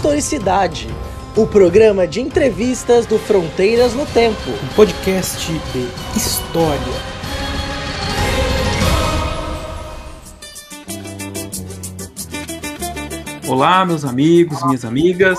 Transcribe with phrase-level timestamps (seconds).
[0.00, 0.88] Historicidade,
[1.36, 4.48] o programa de entrevistas do Fronteiras no Tempo.
[4.48, 6.80] Um podcast de história.
[13.46, 15.38] Olá, meus amigos, minhas amigas.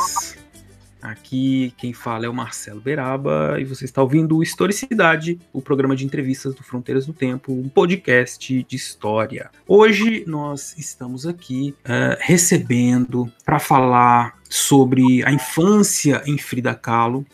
[1.32, 5.96] Aqui quem fala é o Marcelo Beraba e você está ouvindo o Historicidade, o programa
[5.96, 9.50] de entrevistas do Fronteiras do Tempo, um podcast de história.
[9.66, 17.26] Hoje nós estamos aqui uh, recebendo para falar sobre a infância em Frida Kahlo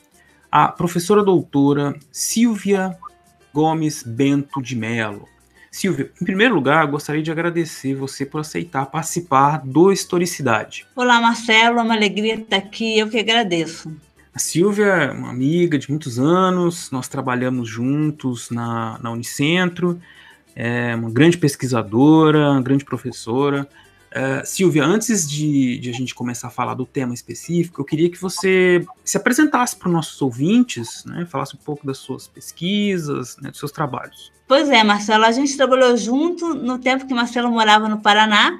[0.52, 2.96] a professora doutora Silvia
[3.52, 5.28] Gomes Bento de Mello.
[5.72, 10.86] Silvia, em primeiro lugar, gostaria de agradecer você por aceitar participar do Historicidade.
[10.96, 13.94] Olá, Marcelo, é uma alegria estar aqui, eu que agradeço.
[14.34, 20.00] A Silvia é uma amiga de muitos anos, nós trabalhamos juntos na, na Unicentro,
[20.56, 23.68] é uma grande pesquisadora, uma grande professora.
[24.08, 28.10] Uh, Silvia, antes de, de, a gente começar a falar do tema específico, eu queria
[28.10, 33.38] que você se apresentasse para os nossos ouvintes, né, falasse um pouco das suas pesquisas,
[33.38, 34.32] né, dos seus trabalhos.
[34.48, 38.58] Pois é, Marcelo, a gente trabalhou junto no tempo que Marcelo morava no Paraná.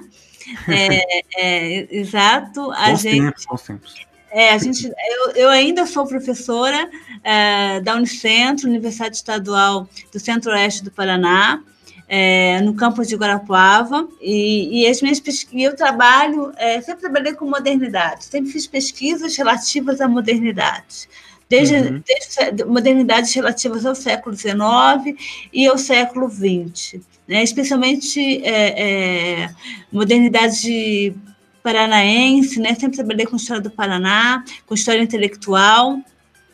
[0.68, 2.70] É, é, exato.
[2.72, 3.94] A bons gente, tempos, bons tempos.
[4.30, 6.90] É, a gente, eu, eu ainda sou professora
[7.24, 11.62] é, da Unicentro, Universidade Estadual do Centro-Oeste do Paraná
[12.08, 17.44] é, no campus de Guarapuava, e, e as minhas eu trabalho, é, sempre trabalhei com
[17.44, 21.08] modernidade, sempre fiz pesquisas relativas à modernidade.
[21.48, 22.02] Desde, uhum.
[22.06, 25.16] desde modernidades relativas ao século XIX
[25.50, 27.42] e ao século XX, né?
[27.42, 29.50] especialmente é, é,
[29.90, 31.14] modernidade
[31.62, 32.74] paranaense, né?
[32.74, 35.98] sempre trabalhei com história do Paraná, com história intelectual,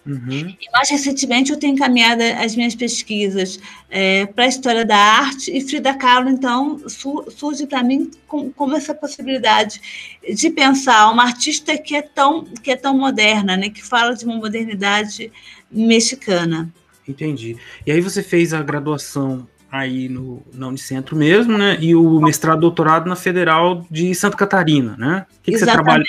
[0.06, 0.54] Uhum.
[0.60, 5.56] E mais recentemente eu tenho encaminhado as minhas pesquisas é, para a história da arte
[5.56, 9.80] e Frida Kahlo, então, su surge para mim com, como essa possibilidade
[10.34, 14.24] de pensar uma artista que é tão, que é tão moderna, né, que fala de
[14.24, 15.32] uma modernidade
[15.70, 16.70] mexicana.
[17.08, 17.56] Entendi.
[17.86, 21.76] E aí você fez a graduação aí no, na Unicentro mesmo, né?
[21.80, 25.26] E o mestrado doutorado na Federal de Santa Catarina, né?
[25.38, 26.04] O que, que você trabalha?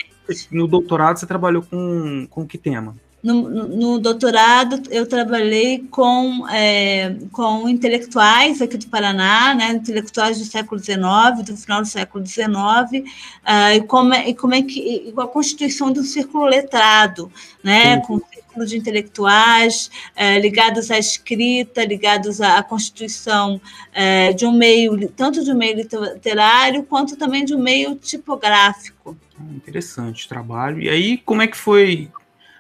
[0.52, 2.96] No doutorado você trabalhou com, com que tema?
[3.26, 10.46] No, no, doutorado, eu trabalhei com, é, com intelectuais aqui do Paraná, né, intelectuais do
[10.46, 13.02] século XIX, do final do século XIX, uh,
[13.76, 17.32] e, como é, e como é que e a constituição do círculo letrado,
[17.64, 24.46] né, com círculo de intelectuais uh, ligados à escrita, ligados à, à constituição uh, de
[24.46, 29.18] um meio, tanto de um meio literário, quanto também de um meio tipográfico.
[29.50, 30.80] Interessante trabalho.
[30.80, 32.12] E aí, como é que foi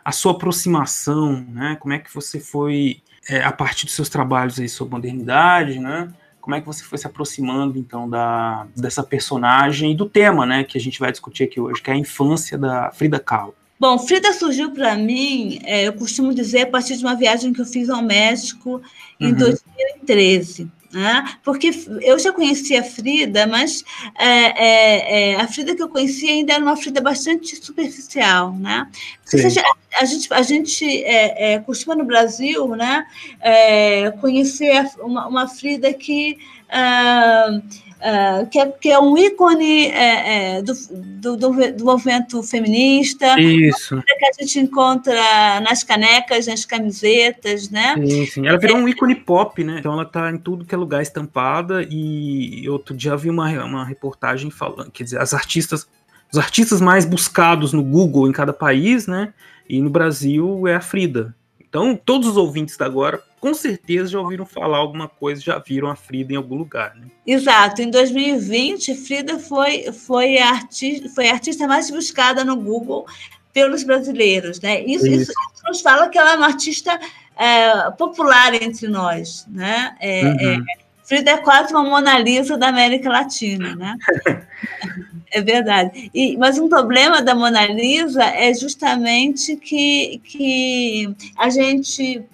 [0.05, 1.75] a sua aproximação, né?
[1.79, 6.09] Como é que você foi, é, a partir dos seus trabalhos aí sobre modernidade, né?
[6.39, 10.63] Como é que você foi se aproximando, então, da, dessa personagem e do tema, né,
[10.63, 13.55] que a gente vai discutir aqui hoje, que é a infância da Frida Kahlo?
[13.79, 17.59] Bom, Frida surgiu para mim, é, eu costumo dizer, a partir de uma viagem que
[17.59, 18.79] eu fiz ao México
[19.19, 19.37] em uhum.
[19.37, 21.37] 2013 né?
[21.43, 23.83] porque eu já conhecia a Frida, mas
[24.17, 28.53] é, é, é, a Frida que eu conhecia ainda era uma Frida bastante superficial.
[28.53, 28.89] Né?
[29.25, 29.61] Seja,
[29.99, 33.05] a gente, a gente é, é, costuma no Brasil né,
[33.41, 36.37] é, conhecer uma, uma Frida que.
[36.65, 37.61] Uh,
[38.05, 43.39] Uh, que, é, que, é, um ícone é, é, do, do, do, movimento feminista.
[43.41, 43.99] Isso.
[43.99, 47.95] Que a gente encontra nas canecas, nas camisetas, né?
[47.95, 48.47] Sim, sim.
[48.47, 49.77] Ela virou um ícone pop, né?
[49.79, 51.81] Então ela está em tudo que é lugar estampada.
[51.89, 55.87] E outro dia vi uma, uma reportagem falando, quer dizer, as artistas,
[56.31, 59.33] os artistas mais buscados no Google em cada país, né?
[59.67, 61.33] E no Brasil é a Frida.
[61.59, 65.87] Então, todos os ouvintes da agora, com certeza, já ouviram falar alguma coisa, já viram
[65.87, 66.95] a Frida em algum lugar.
[66.95, 67.05] Né?
[67.27, 67.79] Exato.
[67.79, 73.05] Em 2020, Frida foi, foi, a artista, foi a artista mais buscada no Google
[73.53, 74.59] pelos brasileiros.
[74.59, 74.83] Né?
[74.85, 75.31] Isso, isso.
[75.31, 76.99] isso nos fala que ela é uma artista
[77.37, 79.45] é, popular entre nós.
[79.47, 79.95] Né?
[79.99, 80.39] É, uhum.
[80.39, 80.57] é,
[81.03, 83.95] Frida é quase uma Mona Lisa da América Latina, né?
[85.31, 86.09] é verdade.
[86.11, 92.25] E, mas um problema da Mona Lisa é justamente que, que a gente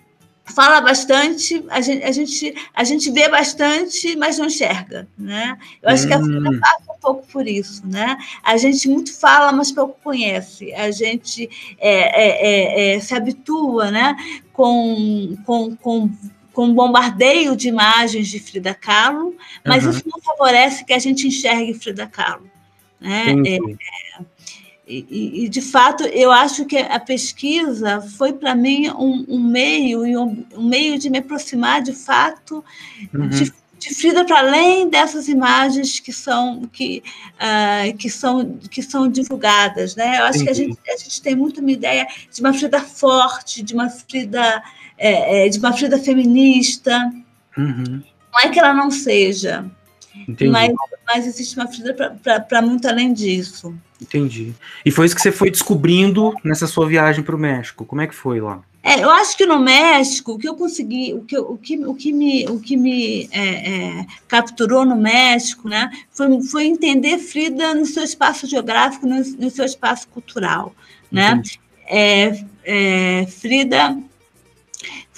[0.46, 5.58] fala bastante, a gente, a gente, a gente vê bastante, mas não enxerga, né?
[5.82, 6.08] Eu acho hum.
[6.08, 6.60] que a Frida hum.
[6.60, 8.18] passa um pouco por isso, né?
[8.44, 10.74] A gente muito fala, mas pouco conhece.
[10.74, 11.50] A gente
[11.80, 14.16] é, é, é, é se habitua, né?
[14.54, 16.10] Com, com, com
[16.54, 19.36] com um bombardeio de imagens de Frida Kahlo,
[19.66, 19.92] mas uhum.
[19.92, 22.50] isso não favorece que a gente enxergue Frida Kahlo.
[23.00, 23.26] Né?
[23.48, 24.26] É, é,
[24.92, 30.04] e, e, de fato, eu acho que a pesquisa foi para mim um, um, meio
[30.04, 32.64] um, um, meio de me aproximar de fato
[33.14, 33.30] uhum.
[33.30, 37.02] de, de Frida para além dessas imagens que são que,
[37.36, 40.20] uh, que são que são divulgadas, né?
[40.20, 40.46] Eu acho Entendi.
[40.46, 43.90] que a gente, a gente tem muito uma ideia de uma Frida forte, de uma
[43.90, 44.62] Frida
[44.98, 47.12] é, de uma Frida feminista.
[47.58, 48.04] Uhum.
[48.34, 49.66] Não é que ela não seja,
[50.50, 50.74] mas,
[51.06, 51.94] mas existe uma Frida
[52.48, 53.74] para muito além disso.
[54.02, 54.54] Entendi.
[54.86, 57.86] E foi isso que você foi descobrindo nessa sua viagem para o México.
[57.86, 58.62] Como é que foi lá?
[58.84, 61.94] É, eu acho que no México, o que eu consegui, o que, o que, o
[61.94, 67.76] que me, o que me é, é, capturou no México, né, foi, foi entender Frida
[67.76, 70.74] no seu espaço geográfico, no, no seu espaço cultural,
[71.12, 71.42] né?
[71.88, 73.98] É, é, Frida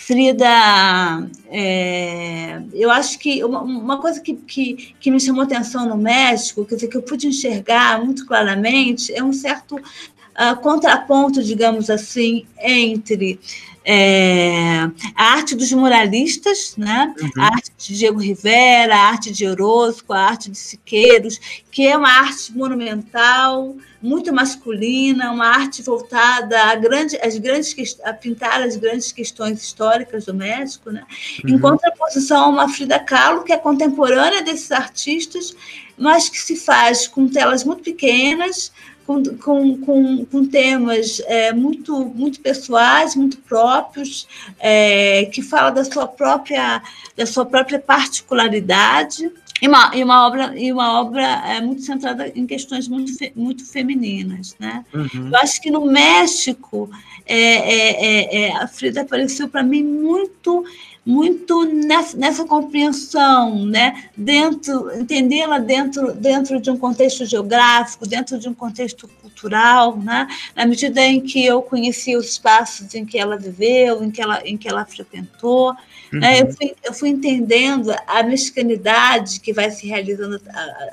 [0.05, 5.95] Frida, é, eu acho que uma, uma coisa que, que, que, me chamou atenção no
[5.95, 11.89] México, quer dizer, que eu pude enxergar muito claramente, é um certo uh, contraponto, digamos
[11.89, 13.39] assim, entre
[13.85, 17.13] é, a arte dos muralistas, né?
[17.19, 17.29] Uhum.
[17.37, 21.39] a arte de Diego Rivera, a arte de Orozco, a arte de Siqueiros,
[21.69, 28.13] que é uma arte monumental, muito masculina, uma arte voltada a, grande, às grandes, a
[28.13, 31.03] pintar as grandes questões históricas do México, né?
[31.43, 31.55] Uhum.
[31.55, 35.55] em contraposição a uma Frida Kahlo, que é contemporânea desses artistas,
[35.97, 38.71] mas que se faz com telas muito pequenas,
[39.05, 44.27] com, com, com, com temas é, muito, muito pessoais, muito próprios,
[44.59, 46.81] é, que fala da sua própria,
[47.15, 49.31] da sua própria particularidade.
[49.61, 53.65] E uma, e uma obra, e uma obra é, muito centrada em questões muito, muito
[53.65, 54.55] femininas.
[54.59, 54.83] Né?
[54.93, 55.29] Uhum.
[55.29, 56.89] Eu acho que no México,
[57.25, 60.65] é, é, é, é a Frida apareceu para mim muito
[61.05, 64.05] muito nessa, nessa compreensão, né?
[64.15, 70.27] dentro, entendê-la dentro, dentro de um contexto geográfico, dentro de um contexto cultural, né?
[70.55, 74.41] na medida em que eu conheci os espaços em que ela viveu, em que ela,
[74.47, 75.71] em que ela frequentou,
[76.13, 76.19] uhum.
[76.19, 76.41] né?
[76.41, 80.41] eu, fui, eu fui entendendo a mexicanidade que vai se realizando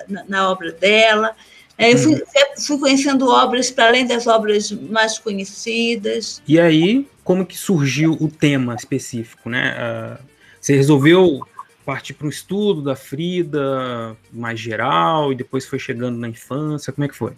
[0.09, 1.37] na, na obra dela?
[1.89, 2.21] Eu fui, uhum.
[2.59, 6.43] fui, conhecendo obras para além das obras mais conhecidas.
[6.47, 9.75] E aí, como que surgiu o tema específico, né?
[10.21, 10.25] Uh,
[10.61, 11.41] você resolveu
[11.85, 17.05] partir para um estudo da Frida mais geral e depois foi chegando na infância, como
[17.05, 17.33] é que foi?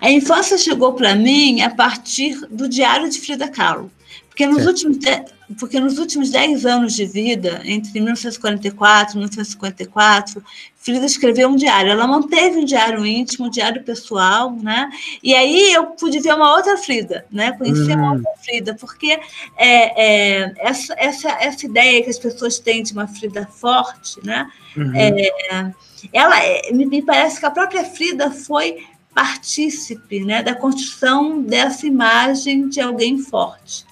[0.00, 3.90] A infância chegou para mim a partir do Diário de Frida Kahlo.
[4.36, 5.24] Porque nos, últimos de,
[5.58, 10.44] porque nos últimos 10 anos de vida, entre 1944 e 1954,
[10.76, 11.90] Frida escreveu um diário.
[11.90, 14.90] Ela manteve um diário íntimo, um diário pessoal, né?
[15.22, 17.52] E aí eu pude ver uma outra Frida, né?
[17.52, 18.02] Conhecer hum.
[18.02, 19.18] uma outra Frida, porque
[19.56, 24.50] é, é, essa, essa, essa ideia que as pessoas têm de uma Frida forte, né?
[24.76, 24.92] Uhum.
[24.94, 25.72] É,
[26.12, 28.84] ela, é, me parece que a própria Frida foi
[29.14, 33.86] partícipe né, da construção dessa imagem de alguém forte.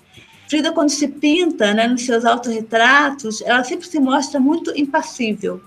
[0.48, 5.60] Frida, quando se pinta né, nos seus autorretratos, ela sempre se mostra muito impassível.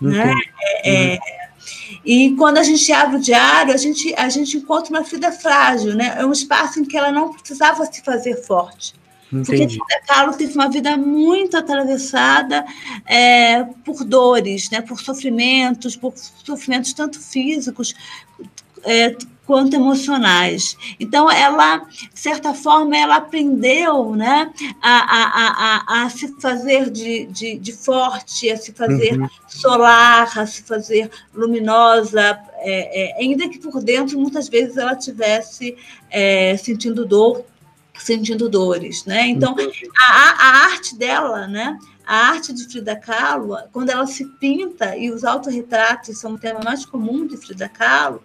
[0.00, 0.32] Né?
[0.84, 1.18] É, é,
[2.04, 5.94] e quando a gente abre o diário, a gente, a gente encontra uma Frida frágil,
[5.94, 6.14] né?
[6.18, 8.94] é um espaço em que ela não precisava se fazer forte.
[9.32, 9.46] Entendi.
[9.46, 12.64] Porque Frida Kahlo teve uma vida muito atravessada
[13.06, 17.94] é, por dores, né, por sofrimentos, por sofrimentos tanto físicos
[18.82, 19.16] é,
[19.50, 20.76] quanto emocionais.
[21.00, 24.48] Então, ela, de certa forma, ela aprendeu né,
[24.80, 29.28] a, a, a, a se fazer de, de, de, forte, a se fazer uhum.
[29.48, 35.76] solar, a se fazer luminosa, é, é, ainda que por dentro, muitas vezes, ela tivesse
[36.08, 37.44] é, sentindo dor,
[37.98, 39.04] sentindo dores.
[39.04, 39.26] Né?
[39.26, 39.56] Então,
[39.98, 41.76] a, a arte dela, né?
[42.06, 46.60] a arte de Frida Kahlo, quando ela se pinta, e os autorretratos são o tema
[46.62, 48.22] mais comum de Frida Kahlo,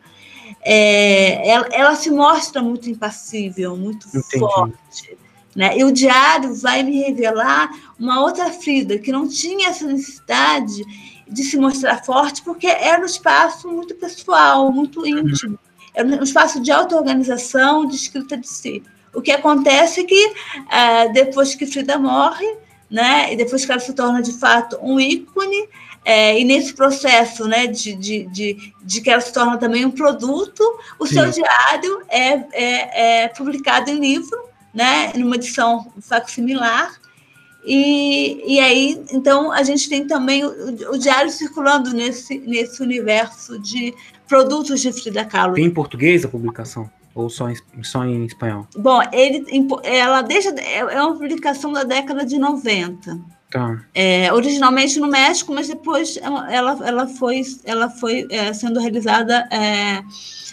[0.66, 4.40] é, ela, ela, se mostra muito impassível, muito Entendi.
[4.40, 5.18] forte.
[5.56, 5.78] Né?
[5.78, 7.70] E o diário vai me revelar
[8.00, 10.84] uma outra Frida, que não tinha essa necessidade
[11.28, 15.08] de se mostrar forte, porque era um espaço muito pessoal, muito uhum.
[15.08, 15.60] íntimo.
[15.94, 18.84] Era um espaço de auto-organização, de escrita de si.
[19.14, 22.46] O que acontece é que, uh, depois que Frida morre,
[22.90, 25.70] né, e depois que ela se torna de fato um ícone,
[26.06, 29.90] é, e nesse processo né, de, de, de, de, que ela se torna também um
[29.90, 30.62] produto,
[31.00, 31.16] o Sim.
[31.16, 34.38] seu diário é, é, é, publicado em livro,
[34.72, 36.94] né, numa edição facsimilar.
[37.66, 43.58] E, e aí, então, a gente tem também o, o diário circulando nesse, nesse universo
[43.60, 43.92] de
[44.28, 45.56] produtos de Frida Kahlo.
[45.56, 46.88] Tem em português a publicação?
[47.16, 48.68] Ou só em, só em espanhol?
[48.78, 49.44] Bom, ele,
[49.84, 53.20] ela deixa, é, é uma publicação da década de 90.
[53.56, 53.86] Tá.
[53.94, 60.04] É, originalmente no México, mas depois ela, ela foi, ela foi é, sendo realizada é,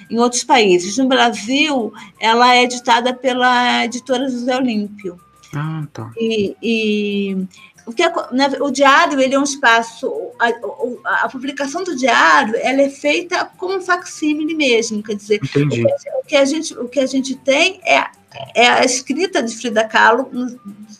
[0.08, 0.96] em outros países.
[0.96, 5.18] No Brasil, ela é editada pela editora José Olímpio.
[5.52, 6.12] Ah, tá.
[6.16, 7.46] E, e
[7.86, 12.82] o, que, né, o diário ele é um espaço a, a, publicação do diário ela
[12.82, 15.84] é feita como um facsímile mesmo, quer dizer, Entendi.
[15.84, 18.06] o que, a gente, o que a gente tem é,
[18.54, 20.30] é a escrita de Frida Kahlo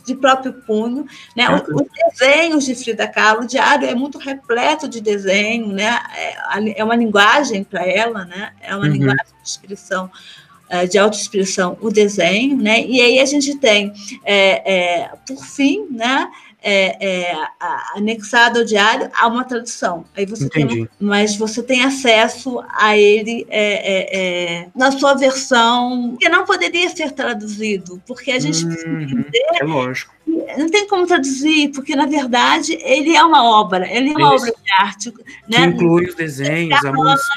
[0.04, 1.48] de próprio punho, né?
[1.54, 1.86] Os, os
[2.18, 6.00] desenhos de Frida Kahlo, o diário é muito repleto de desenho, né?
[6.14, 8.52] É, é uma linguagem para ela, né?
[8.60, 8.92] É uma uhum.
[8.92, 10.10] linguagem de expressão
[10.72, 12.80] é, de autoexpressão o desenho, né?
[12.80, 13.92] E aí a gente tem,
[14.24, 16.30] é, é, por fim, né?
[16.64, 17.46] É, é,
[17.96, 20.04] anexado ao diário a uma tradução.
[20.16, 26.28] Aí você tem, mas você tem acesso a ele é, é, na sua versão que
[26.28, 29.44] não poderia ser traduzido, porque a gente uhum, entender.
[29.60, 30.12] É lógico
[30.56, 34.46] não tem como traduzir, porque na verdade ele é uma obra, ele é uma Isso.
[34.46, 35.12] obra de arte.
[35.48, 35.58] Né?
[35.58, 37.32] Que inclui os desenhos, a música.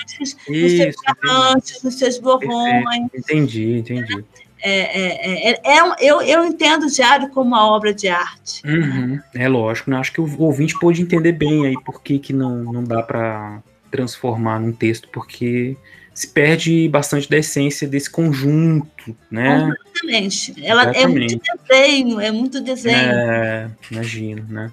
[0.48, 3.10] Nos seus garrantes, nos seus borrões.
[3.13, 4.24] Entendi, entendi.
[4.67, 8.63] É, é, é, é, eu, eu entendo o diário como uma obra de arte.
[8.65, 9.98] Uhum, é lógico, né?
[9.98, 13.62] acho que o ouvinte pôde entender bem aí por que, que não, não dá para
[13.91, 15.77] transformar num texto, porque
[16.15, 19.69] se perde bastante da essência desse conjunto, né?
[19.93, 20.65] Exatamente.
[20.65, 20.98] Ela Exatamente.
[21.00, 22.98] é muito desenho, é muito desenho.
[22.98, 24.72] É, imagino, né?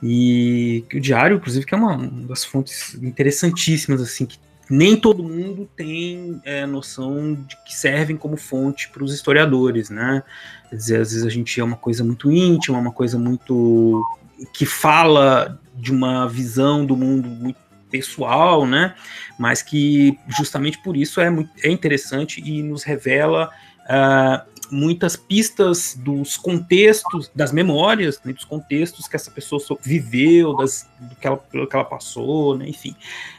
[0.00, 1.96] E o diário, inclusive, que é uma
[2.28, 8.36] das fontes interessantíssimas, assim, que nem todo mundo tem é, noção de que servem como
[8.36, 10.22] fonte para os historiadores, né?
[10.68, 14.02] Quer dizer, às vezes a gente é uma coisa muito íntima, uma coisa muito
[14.52, 17.58] que fala de uma visão do mundo muito
[17.90, 18.94] pessoal, né?
[19.38, 23.50] Mas que justamente por isso é, muito, é interessante e nos revela
[23.84, 30.88] uh, muitas pistas dos contextos, das memórias, né, dos contextos que essa pessoa viveu, das,
[31.00, 32.94] do que ela, pelo que ela passou, né, enfim.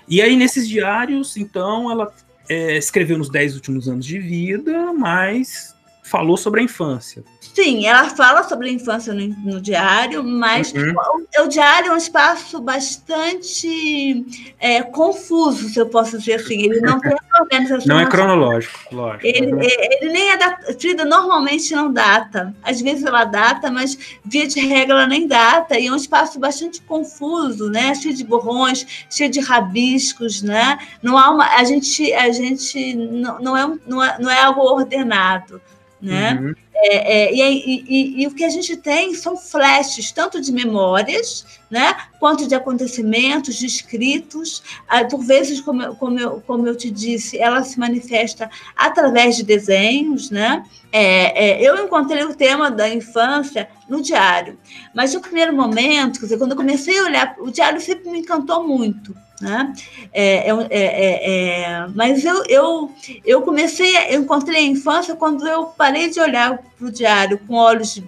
[0.08, 2.12] E aí, nesses diários, então, ela
[2.50, 5.76] é, escreveu nos 10 últimos anos de vida, mas
[6.08, 7.24] falou sobre a infância.
[7.54, 10.94] Sim, ela fala sobre a infância no, no diário, mas uhum.
[11.40, 14.26] o, o, diário é um espaço bastante
[14.60, 16.62] é, confuso, se eu posso dizer assim.
[16.62, 17.96] Ele não tem organização.
[17.96, 19.26] Não é cronológico, lógico.
[19.26, 22.56] Ele, é, ele nem é datado, normalmente não data.
[22.64, 25.80] Às vezes ela data, mas via de regra ela nem data.
[25.80, 27.94] E é um espaço bastante confuso, né?
[27.96, 30.78] Cheio de borrões, cheio de rabiscos, né?
[31.02, 34.62] Não há uma, a gente, a gente não, não, é, não, é, não é algo
[34.62, 35.60] ordenado
[36.02, 36.40] né?
[36.42, 36.54] Uhum.
[36.80, 41.44] É, é, e, e, e, o que a gente tem são flashes, tanto de memórias,
[41.72, 44.62] né, quanto de acontecimentos, de escritos.
[44.88, 49.36] Ah, por vezes, como eu, como, eu, como eu te disse, ela se manifesta através
[49.36, 50.30] de desenhos.
[50.30, 50.64] Né?
[50.92, 54.58] É, é eu encontrei o tema da infância no diário,
[54.94, 58.20] mas no primeiro momento, quer dizer, quando eu comecei a olhar, o diário sempre me
[58.20, 59.16] encantou muito.
[59.40, 59.72] Né?
[60.12, 62.92] É, é, é, é, mas eu, eu,
[63.24, 67.54] eu comecei, eu encontrei a infância quando eu parei de olhar para o diário com
[67.54, 68.02] olhos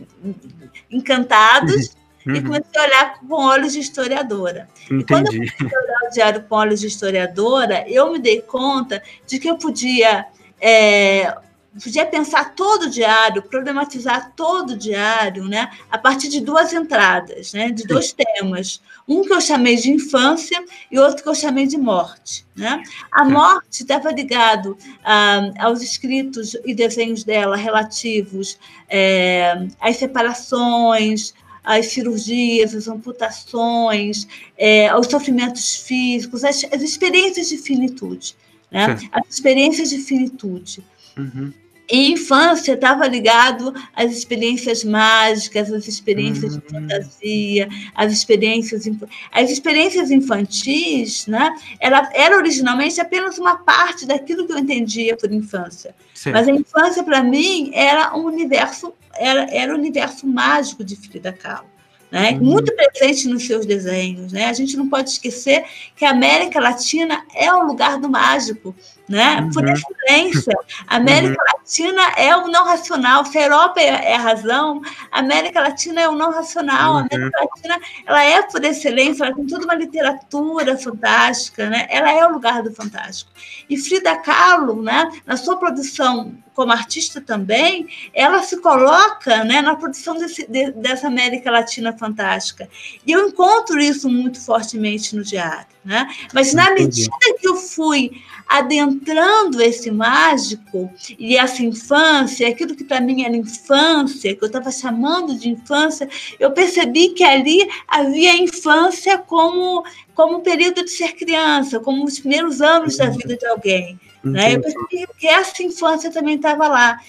[0.90, 1.96] encantados
[2.26, 2.34] uhum.
[2.34, 4.68] e comecei a olhar com olhos de historiadora.
[4.86, 5.02] Entendi.
[5.02, 8.42] E quando eu comecei a olhar o diário com olhos de historiadora, eu me dei
[8.42, 10.26] conta de que eu podia
[10.60, 11.38] é,
[11.82, 17.54] podia pensar todo o diário, problematizar todo o diário, né, a partir de duas entradas,
[17.54, 18.82] né, de dois temas.
[19.08, 22.46] Um que eu chamei de infância e outro que eu chamei de morte.
[22.56, 22.84] Né?
[23.12, 28.60] A morte estava ligado ah, aos escritos e desenhos dela relativos
[28.90, 31.34] é, às separações,
[31.64, 38.36] às cirurgias, às amputações, é, aos sofrimentos físicos, às, às experiências de finitude.
[38.72, 38.98] Né?
[39.12, 40.84] As experiências de finitude.
[41.18, 41.54] Uhum.
[41.92, 46.60] E infância estava ligado às experiências mágicas, às experiências uhum.
[46.60, 48.88] de fantasia, às experiências
[49.32, 51.56] as experiências infantis, né?
[51.80, 55.96] Ela era originalmente apenas uma parte daquilo que eu entendia por infância.
[56.14, 56.32] Sim.
[56.32, 61.34] Mas a infância para mim era um universo era, era o universo mágico de Frida
[61.34, 61.79] Kahlo
[62.12, 62.32] né?
[62.32, 62.40] Uhum.
[62.40, 64.32] muito presente nos seus desenhos.
[64.32, 64.46] Né?
[64.46, 65.64] A gente não pode esquecer
[65.96, 68.76] que a América Latina é o lugar do mágico,
[69.08, 69.42] né?
[69.42, 69.50] Uhum.
[69.52, 70.54] por excelência.
[70.88, 71.58] A América uhum.
[71.58, 76.02] Latina é o não racional, se a Europa é, é a razão, a América Latina
[76.02, 77.48] é o não racional, a América uhum.
[77.48, 81.88] Latina ela é por excelência, ela tem toda uma literatura fantástica, né?
[81.90, 83.32] ela é o lugar do fantástico.
[83.70, 89.78] E Frida Kahlo, né, na sua produção como artista também, ela se coloca né, na
[89.78, 92.68] produção desse, de, dessa América Latina fantástica.
[93.08, 95.70] E eu encontro isso muito fortemente no diário.
[95.86, 96.06] Né?
[96.34, 98.12] Mas na medida que eu fui
[98.46, 104.70] adentrando esse mágico e essa infância, aquilo que para mim era infância, que eu estava
[104.70, 111.14] chamando de infância, eu percebi que ali havia a infância como, como período de ser
[111.14, 113.98] criança, como os primeiros anos da vida de alguém.
[114.24, 114.56] Né?
[114.56, 117.00] Eu percebi que essa infância também estava lá.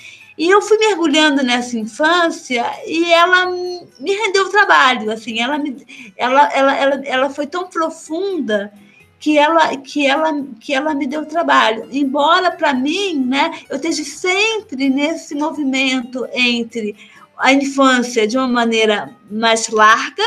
[0.40, 5.76] E eu fui mergulhando nessa infância e ela me rendeu trabalho, assim, ela, me,
[6.16, 8.72] ela, ela, ela, ela foi tão profunda
[9.18, 11.86] que ela, que ela, que ela me deu trabalho.
[11.92, 16.96] Embora, para mim, né, eu esteja sempre nesse movimento entre
[17.36, 20.24] a infância de uma maneira mais larga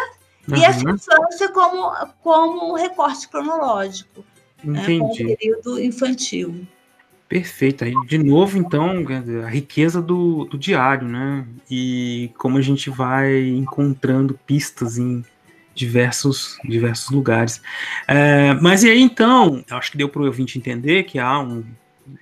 [0.47, 0.57] uhum.
[0.57, 4.23] e essa infância como, como um recorte cronológico,
[4.63, 4.77] Entendi.
[4.77, 6.67] Né, como um período infantil.
[7.33, 7.83] Perfeito.
[7.83, 9.03] Aí, de novo, então,
[9.43, 11.43] a riqueza do, do diário, né?
[11.67, 15.25] E como a gente vai encontrando pistas em
[15.73, 17.59] diversos, diversos lugares.
[18.07, 21.63] É, mas e aí, então, acho que deu para o ouvinte entender que há um,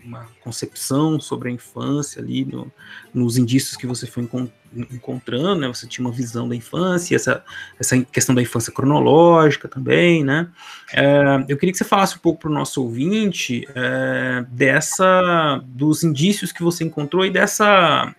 [0.04, 2.72] uma concepção sobre a infância ali no,
[3.14, 4.28] nos indícios que você foi
[4.74, 5.68] encontrando, né?
[5.68, 7.44] Você tinha uma visão da infância, essa,
[7.80, 10.50] essa questão da infância cronológica também, né?
[10.94, 16.04] É, eu queria que você falasse um pouco para o nosso ouvinte é, dessa, dos
[16.04, 18.14] indícios que você encontrou e dessa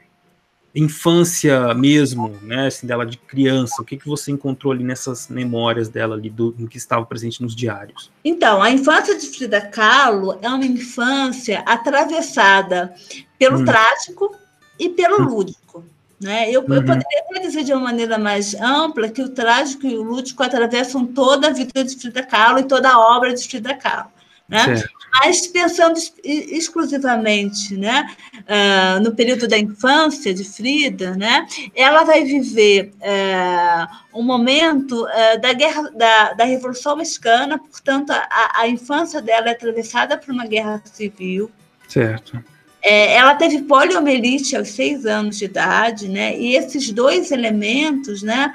[0.75, 5.89] infância mesmo, né, assim, dela de criança, o que, que você encontrou ali nessas memórias
[5.89, 8.11] dela ali, do, do que estava presente nos diários?
[8.25, 12.95] Então, a infância de Frida Kahlo é uma infância atravessada
[13.39, 13.65] pelo hum.
[13.65, 14.35] trágico
[14.79, 15.29] e pelo hum.
[15.29, 15.85] lúdico.
[16.23, 16.49] Né?
[16.49, 16.75] Eu, uhum.
[16.75, 21.05] eu poderia dizer de uma maneira mais ampla que o trágico e o lúdico atravessam
[21.05, 24.09] toda a vida de Frida Kahlo e toda a obra de Frida Kahlo.
[24.53, 24.85] Né?
[25.21, 32.93] Mas pensando exclusivamente né, uh, no período da infância de Frida, né, ela vai viver
[33.01, 39.49] uh, um momento uh, da, guerra, da, da Revolução Mexicana, portanto, a, a infância dela
[39.49, 41.51] é atravessada por uma guerra civil.
[41.89, 42.43] Certo.
[42.83, 46.37] É, ela teve poliomielite aos seis anos de idade, né?
[46.37, 48.53] E esses dois elementos, né?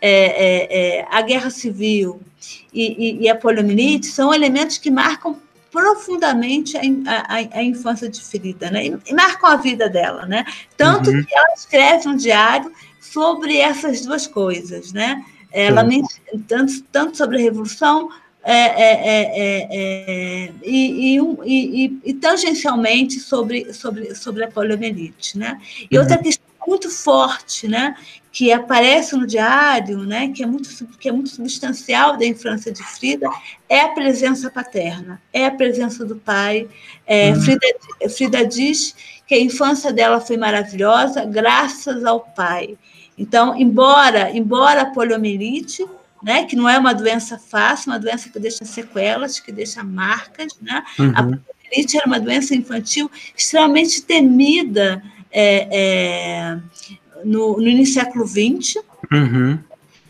[0.00, 2.20] É, é, é, a guerra civil
[2.72, 5.36] e, e, e, a poliomielite são elementos que marcam
[5.70, 8.86] profundamente a, a, a infância de Frida, né?
[8.86, 10.44] E, e, marcam a vida dela, né?
[10.76, 11.24] Tanto uhum.
[11.24, 15.24] que ela escreve um diário sobre essas duas coisas, né?
[15.52, 16.02] Ela uhum.
[16.46, 18.10] tanto, tanto sobre a Revolução
[18.42, 18.92] é, é,
[19.38, 25.36] é, é, e, e, e, tangencialmente sobre, sobre, sobre a poliomielite.
[25.38, 25.60] Né?
[25.90, 26.22] E outra uhum.
[26.22, 27.96] questão muito forte, né,
[28.32, 30.68] que aparece no diário, né, que é muito
[30.98, 33.28] que é muito substancial da infância de Frida,
[33.68, 36.68] é a presença paterna, é a presença do pai.
[37.06, 37.40] É, uhum.
[37.40, 37.66] Frida,
[38.16, 38.94] Frida diz
[39.26, 42.78] que a infância dela foi maravilhosa graças ao pai.
[43.18, 45.84] Então, embora embora a poliomielite
[46.22, 50.58] né, que não é uma doença fácil, uma doença que deixa sequelas, que deixa marcas,
[50.60, 50.84] né?
[50.98, 51.10] Uhum.
[51.10, 56.58] A poliomielite era uma doença infantil extremamente temida é, é,
[57.24, 59.58] no, no início do século XX, uhum.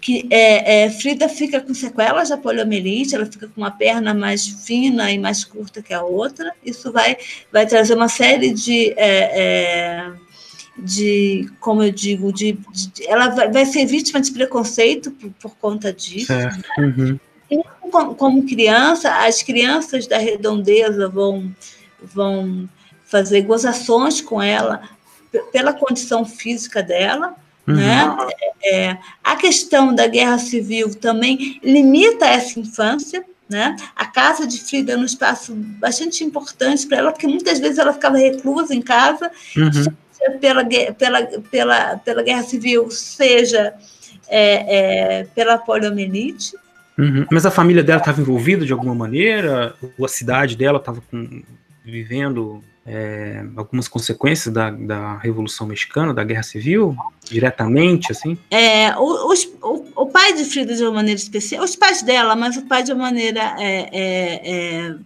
[0.00, 4.46] que é, é, Frida fica com sequelas da poliomielite, ela fica com uma perna mais
[4.46, 6.52] fina e mais curta que a outra.
[6.64, 7.16] Isso vai,
[7.52, 10.10] vai trazer uma série de, é,
[10.78, 15.56] de como eu digo, de, de ela vai, vai, ser vítima de preconceito por, por
[15.56, 16.32] conta disso.
[16.32, 16.62] Né?
[16.78, 17.18] Uhum.
[17.90, 21.52] Como, como criança, as crianças da redondeza vão,
[22.00, 22.68] vão
[23.04, 24.80] fazer gozações com ela
[25.52, 27.34] pela condição física dela.
[27.66, 27.76] Uhum.
[27.76, 28.16] Né?
[28.64, 33.24] É, a questão da guerra civil também limita essa infância.
[33.48, 33.74] Né?
[33.96, 37.92] A casa de Frida é um espaço bastante importante para ela, porque muitas vezes ela
[37.92, 39.72] ficava reclusa em casa, uhum.
[39.72, 39.92] seja
[40.40, 40.64] pela,
[40.96, 43.74] pela, pela, pela guerra civil, seja
[44.28, 46.54] é, é, pela poliomielite.
[46.96, 47.26] Uhum.
[47.30, 49.74] Mas a família dela estava envolvida de alguma maneira?
[49.98, 51.02] Ou a cidade dela estava
[51.84, 58.36] vivendo é, algumas consequências da, da Revolução Mexicana, da Guerra Civil, diretamente, assim?
[58.50, 62.56] É, o, o, o pai de Frida de uma maneira especial, os pais dela, mas
[62.56, 64.96] o pai de uma maneira é, é, é,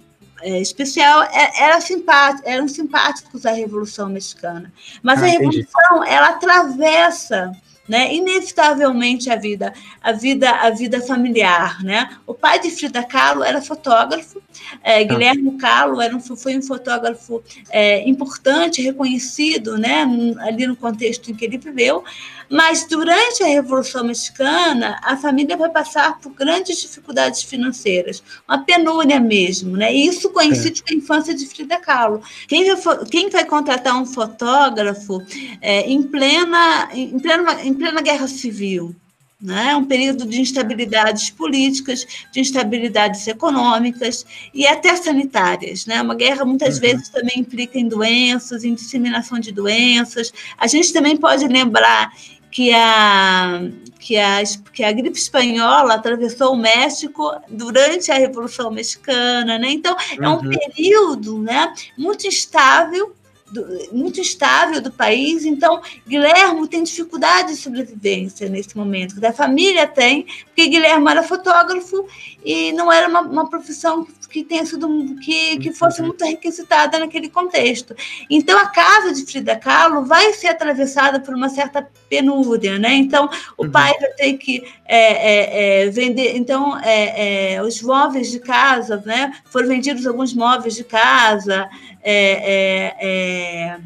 [0.40, 4.73] é especial, é, era simpático, eram simpáticos à Revolução Mexicana.
[5.03, 6.11] Mas ah, a Revolução, entendi.
[6.11, 7.53] ela atravessa
[7.88, 8.14] né?
[8.14, 12.16] Inevitavelmente a vida, a vida, a vida familiar, né?
[12.27, 14.42] O pai de Frida Kahlo era fotógrafo,
[14.83, 15.12] é, tá.
[15.12, 20.07] Guilherme Kahlo era um, foi um fotógrafo é, importante, reconhecido, né?
[20.40, 22.05] Ali no contexto em que ele viveu,
[22.50, 29.20] mas durante a Revolução Mexicana, a família vai passar por grandes dificuldades financeiras, uma penúria
[29.20, 29.94] mesmo, né?
[29.94, 30.88] E isso coincide é.
[30.88, 32.22] com a infância de Frida Kahlo.
[32.48, 35.22] Quem vai, quem vai contratar um fotógrafo
[35.61, 38.94] é, em, plena, em, plena, em plena guerra civil?
[39.40, 39.77] Né?
[39.77, 45.85] Um período de instabilidades políticas, de instabilidades econômicas e até sanitárias.
[45.87, 46.01] Né?
[46.01, 46.81] Uma guerra muitas uhum.
[46.81, 50.33] vezes também implica em doenças, em disseminação de doenças.
[50.57, 52.12] A gente também pode lembrar
[52.55, 53.61] que a,
[53.99, 54.40] que, a,
[54.73, 59.59] que a gripe espanhola atravessou o México durante a Revolução Mexicana.
[59.59, 59.73] Né?
[59.73, 60.51] Então, é um uhum.
[60.51, 63.12] período né, muito instável
[63.55, 65.45] do, muito instável do país.
[65.45, 69.25] Então, Guilherme tem dificuldade de sobrevivência nesse momento.
[69.25, 72.07] A família tem, porque Guilherme era fotógrafo
[72.45, 74.88] e não era uma, uma profissão que tenha sido
[75.23, 76.09] que, que fosse uhum.
[76.09, 77.95] muito requisitada naquele contexto.
[78.29, 82.95] Então a casa de Frida Kahlo vai ser atravessada por uma certa penúria, né?
[82.95, 83.71] Então o uhum.
[83.71, 89.01] pai vai ter que é, é, é, vender, então é, é, os móveis de casa,
[89.07, 89.33] né?
[89.45, 91.69] Foram vendidos alguns móveis de casa,
[92.05, 93.77] é,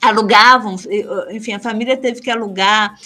[0.00, 0.76] alugavam,
[1.30, 2.98] enfim, a família teve que alugar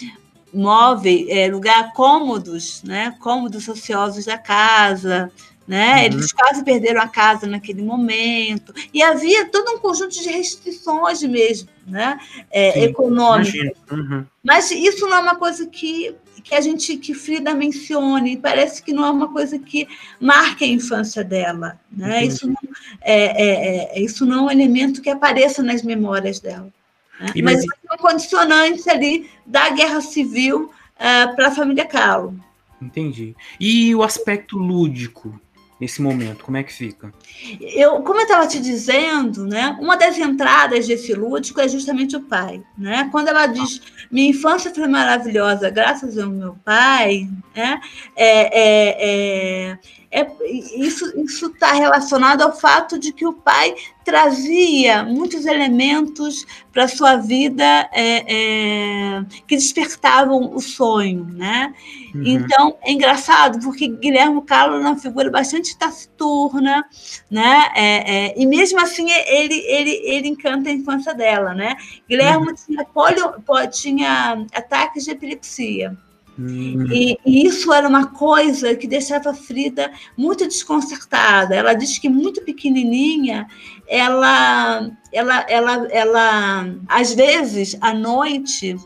[0.52, 3.14] móveis, é, lugar cômodos, né?
[3.20, 5.30] Cômodos ociosos da casa,
[5.66, 5.96] né?
[5.96, 6.04] Uhum.
[6.04, 11.68] Eles quase perderam a casa naquele momento e havia todo um conjunto de restrições mesmo,
[11.86, 12.18] né?
[12.50, 13.72] É, econômicas.
[13.90, 14.24] Uhum.
[14.42, 18.92] Mas isso não é uma coisa que que a gente que Frida mencione parece que
[18.92, 19.88] não é uma coisa que
[20.20, 22.24] marque a infância dela, né?
[22.24, 22.56] Isso não
[23.00, 26.72] é, é, é, isso não é um elemento que apareça nas memórias dela.
[27.18, 27.42] Né?
[27.42, 32.38] Mas são condicionantes ali da guerra civil uh, eh, para a família Kahlo.
[32.80, 33.34] Entendi.
[33.58, 35.40] E o aspecto lúdico
[35.80, 37.12] nesse momento, como é que fica?
[37.60, 42.20] Eu, como eu estava te dizendo, né, uma das entradas desse lúdico é justamente o
[42.20, 42.62] pai.
[42.76, 43.08] Né?
[43.12, 47.80] Quando ela diz minha infância foi maravilhosa graças ao meu pai, né,
[48.16, 49.78] é, é, é
[50.10, 51.06] é, isso
[51.46, 58.24] está relacionado ao fato de que o pai trazia muitos elementos para sua vida é,
[58.28, 61.74] é, que despertavam o sonho, né?
[62.14, 62.22] Uhum.
[62.24, 66.84] Então é engraçado porque Guilherme Carlos é uma figura bastante taciturna,
[67.28, 67.68] né?
[67.74, 71.76] É, é, e mesmo assim ele, ele, ele encanta a infância dela, né?
[72.08, 72.54] Guilherme uhum.
[72.54, 73.34] tinha, polio,
[73.72, 75.96] tinha ataques de epilepsia.
[76.38, 76.86] Hum.
[76.92, 81.54] E, e, isso era uma coisa que deixava a Frida muito desconcertada.
[81.54, 83.46] Ela diz que muito pequenininha,
[83.88, 88.76] ela, ela, ela, ela, às vezes à noite,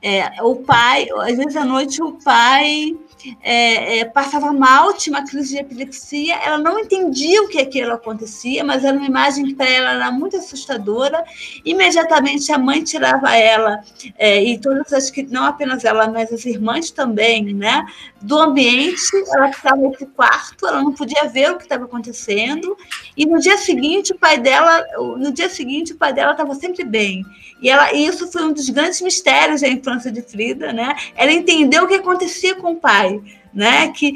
[0.00, 2.96] é, o pai, às vezes à noite o pai
[3.42, 7.92] é, é, passava mal, tinha uma crise de epilepsia, ela não entendia o que aquilo
[7.92, 11.24] acontecia, mas era uma imagem que para ela era muito assustadora.
[11.64, 13.82] Imediatamente a mãe tirava ela,
[14.18, 17.84] é, e todas as que, não apenas ela, mas as irmãs também, né,
[18.20, 22.76] do ambiente, ela ficava nesse quarto, ela não podia ver o que estava acontecendo,
[23.16, 24.84] e no dia seguinte o pai dela,
[25.18, 27.24] no dia seguinte o pai dela estava sempre bem.
[27.60, 30.96] E ela, isso foi um dos grandes mistérios da infância de Frida, né?
[31.14, 33.11] Ela entendeu o que acontecia com o pai,
[33.52, 33.88] né?
[33.88, 34.12] Que,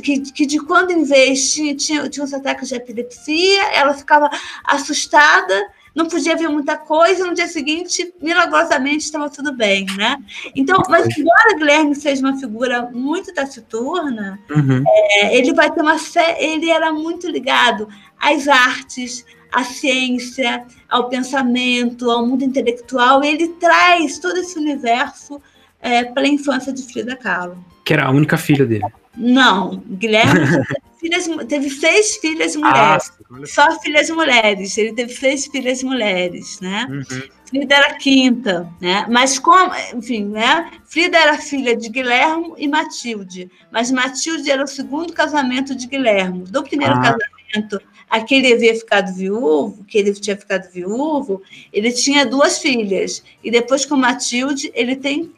[0.00, 4.30] que, que de quando em vez tinha, tinha, uns ataques de epilepsia, ela ficava
[4.64, 5.54] assustada,
[5.94, 10.16] não podia ver muita coisa, no dia seguinte, milagrosamente, estava tudo bem, né?
[10.56, 14.82] Então, mas embora Guilherme seja uma figura muito taciturna, uhum.
[14.86, 15.96] é, ele vai ter uma
[16.38, 24.18] ele era muito ligado às artes, à ciência, ao pensamento, ao mundo intelectual, ele traz
[24.18, 25.40] todo esse universo
[25.82, 27.62] é, para a infância de Frida Kahlo.
[27.84, 28.84] Que era a única filha dele.
[29.16, 30.40] Não, Guilherme
[31.02, 33.12] filhas, teve seis filhas mulheres.
[33.30, 34.78] Ah, só filhas mulheres.
[34.78, 36.86] Ele teve seis filhas mulheres, né?
[36.88, 37.22] Uhum.
[37.46, 39.04] Frida era quinta, né?
[39.10, 40.70] Mas como, enfim, né?
[40.84, 46.44] Frida era filha de Guilherme e Matilde, mas Matilde era o segundo casamento de Guilherme.
[46.44, 47.00] Do primeiro ah.
[47.00, 51.42] casamento, aquele havia ficado viúvo, que ele tinha ficado viúvo,
[51.72, 53.22] ele tinha duas filhas.
[53.42, 55.32] E depois com Matilde, ele tem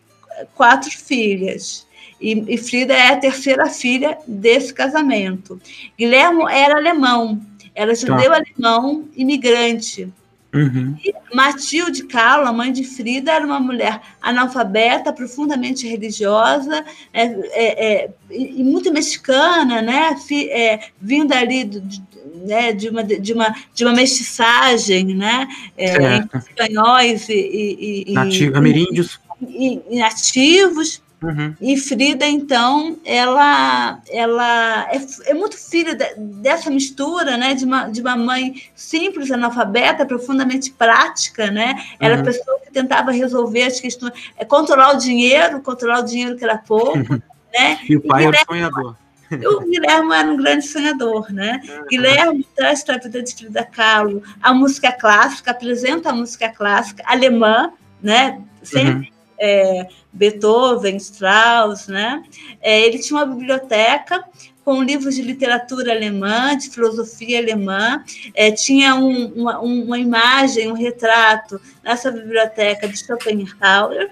[0.55, 1.87] quatro filhas.
[2.21, 5.61] E, e Frida é a terceira filha desse casamento.
[5.99, 7.41] Guilherme era alemão,
[7.75, 7.95] era tá.
[7.95, 10.13] judeu-alemão, imigrante.
[10.55, 10.97] Uhum.
[11.35, 12.07] Matilde
[12.47, 18.93] a mãe de Frida, era uma mulher analfabeta, profundamente religiosa é, é, é, e muito
[18.93, 20.17] mexicana, né?
[20.51, 22.01] é, vinda ali do, de,
[22.45, 22.73] né?
[22.73, 25.49] de, uma, de, uma, de uma mestiçagem né?
[25.77, 29.19] É, entre espanhóis e, e, e, Nativo, ameríndios.
[29.49, 31.03] E, e nativos.
[31.25, 31.55] Uhum.
[31.59, 37.89] E Frida, então, ela, ela é, é muito filha de, dessa mistura, né, de uma,
[37.89, 41.83] de uma mãe simples, analfabeta, profundamente prática, né?
[41.99, 42.21] Era uhum.
[42.21, 46.45] a pessoa que tentava resolver as questões, é, controlar o dinheiro, controlar o dinheiro que
[46.45, 46.99] era pouco,
[47.55, 47.79] né?
[47.89, 48.97] E o pai e era o sonhador.
[49.33, 51.61] O Guilherme era um grande sonhador, né?
[51.67, 51.87] Uhum.
[51.87, 57.03] Guilherme traz para a vida de Frida Kahlo a música clássica, apresenta a música clássica
[57.07, 58.43] alemã, né?
[58.63, 62.23] Sempre uhum é, Beethoven, Strauss, né?
[62.61, 64.25] É, ele tinha uma biblioteca
[64.65, 68.03] com livros de literatura alemã, de filosofia alemã,
[68.35, 74.11] é, tinha um, uma, uma, imagem, um retrato nessa biblioteca de Schopenhauer.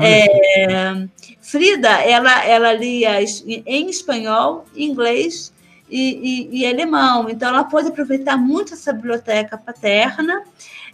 [0.00, 0.94] É,
[1.42, 5.52] Frida, ela, ela lia em espanhol, inglês
[5.90, 7.28] e, e, e alemão.
[7.28, 10.44] Então, ela pôde aproveitar muito essa biblioteca paterna.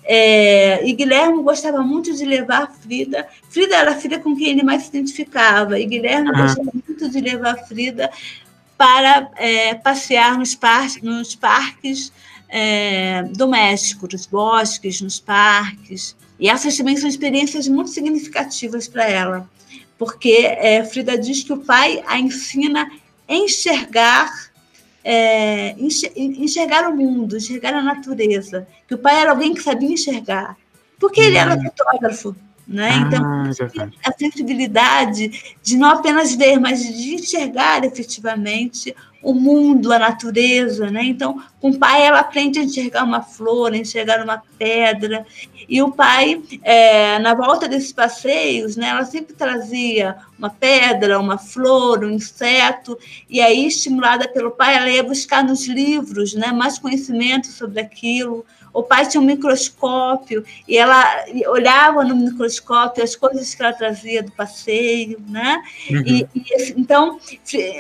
[0.09, 3.27] É, e Guilherme gostava muito de levar Frida.
[3.51, 6.43] Frida era a filha com quem ele mais se identificava, e Guilherme ah.
[6.43, 8.11] gostava muito de levar Frida
[8.79, 12.13] para é, passear nos, par nos parques
[12.49, 16.15] é, domésticos, nos bosques, nos parques.
[16.39, 19.49] E essas também são experiências muito significativas para ela,
[19.99, 22.89] porque é, Frida diz que o pai a ensina
[23.29, 24.46] a enxergar
[25.09, 28.67] é, enxergar o mundo, enxergar a natureza.
[28.89, 30.57] Que o pai era alguém que sabia enxergar,
[30.99, 32.35] porque ele era fotógrafo.
[32.67, 32.91] Né?
[32.91, 39.99] Ah, então, a sensibilidade de não apenas ver, mas de enxergar efetivamente o mundo, a
[39.99, 41.05] natureza, né?
[41.05, 45.27] Então, com o pai ela aprende a enxergar uma flor, a enxergar uma pedra.
[45.69, 51.39] E o pai, é, na volta desses passeios, né, ela sempre trazia uma pedra, uma
[51.39, 52.97] flor, um inseto,
[53.29, 58.45] e aí, estimulada pelo pai, ela ia buscar nos livros né, mais conhecimento sobre aquilo,
[58.77, 64.23] o pai tinha um microscópio e ela olhava no microscópio as coisas que ela trazia
[64.23, 65.63] do passeio, né?
[65.91, 66.03] Uhum.
[66.07, 67.19] E, e, então,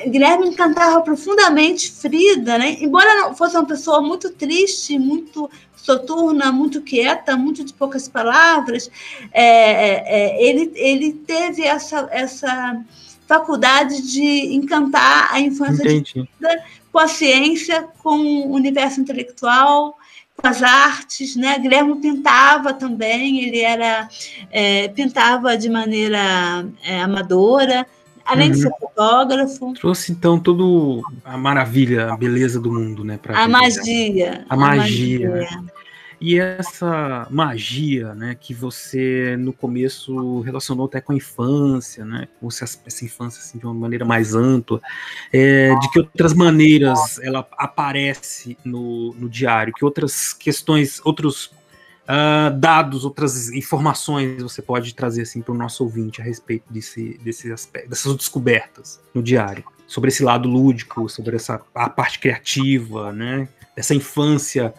[0.06, 2.78] Guilherme encantava profundamente Frida, né?
[2.80, 8.90] Embora fosse uma pessoa muito triste, muito soturna, muito quieta, muito de poucas palavras,
[9.32, 12.82] é, é, é ele, ele teve essa, essa
[13.26, 16.02] faculdade de encantar a infância Entendi.
[16.02, 19.98] de Frida com a ciência, com o universo intelectual,
[20.36, 21.58] com as artes, né?
[21.58, 24.08] Guilherme pintava também, ele era
[24.50, 27.86] é, pintava de maneira é, amadora,
[28.24, 28.54] além uhum.
[28.54, 29.72] de ser fotógrafo.
[29.74, 30.62] Trouxe então toda
[31.24, 33.18] a maravilha, a beleza do mundo, né?
[33.28, 35.30] A magia, a, a magia.
[35.30, 35.75] magia.
[36.20, 42.48] E essa magia, né, que você no começo relacionou até com a infância, né, com
[42.48, 44.80] essa infância assim, de uma maneira mais ampla,
[45.32, 51.50] é, de que outras maneiras ela aparece no, no diário, que outras questões, outros
[52.06, 57.18] uh, dados, outras informações você pode trazer assim para o nosso ouvinte a respeito desse,
[57.22, 63.12] desse aspecto, dessas descobertas no diário, sobre esse lado lúdico, sobre essa a parte criativa,
[63.12, 64.72] né, dessa infância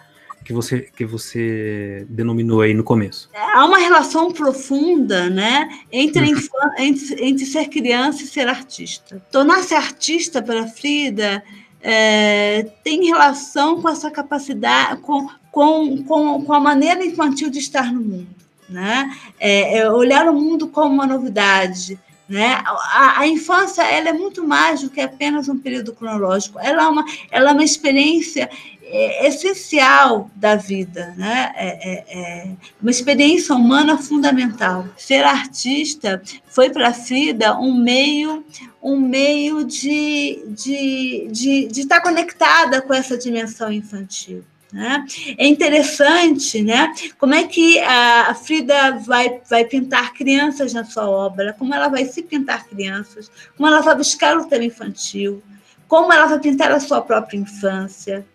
[0.48, 3.30] que você, que você denominou aí no começo.
[3.36, 6.40] Há uma relação profunda né, entre, uhum.
[6.78, 9.22] entre, entre ser criança e ser artista.
[9.30, 11.44] Tornar-se artista para Frida
[11.82, 17.92] é, tem relação com essa capacidade, com, com, com, com a maneira infantil de estar
[17.92, 18.38] no mundo.
[18.70, 19.14] Né?
[19.38, 22.00] É, é olhar o mundo como uma novidade.
[22.28, 22.62] Né?
[22.66, 26.58] A, a, infância ela é muito mais do que apenas um período cronológico.
[26.58, 28.50] Ela é uma, ela é uma experiência
[28.90, 31.52] é, essencial da vida, né?
[31.56, 32.48] É, é, é,
[32.82, 34.88] uma experiência humana fundamental.
[34.98, 38.46] Ser artista foi para a Frida um meio,
[38.82, 44.44] um meio de, de, de, de estar conectada com essa dimensão infantil.
[44.72, 45.06] Né?
[45.38, 46.94] É interessante né?
[47.18, 52.06] como é que a Frida vai, vai pintar crianças na sua obra, como ela vai
[52.06, 55.42] se pintar crianças, como ela vai buscar o tema infantil,
[55.88, 58.26] como ela vai pintar a sua própria infância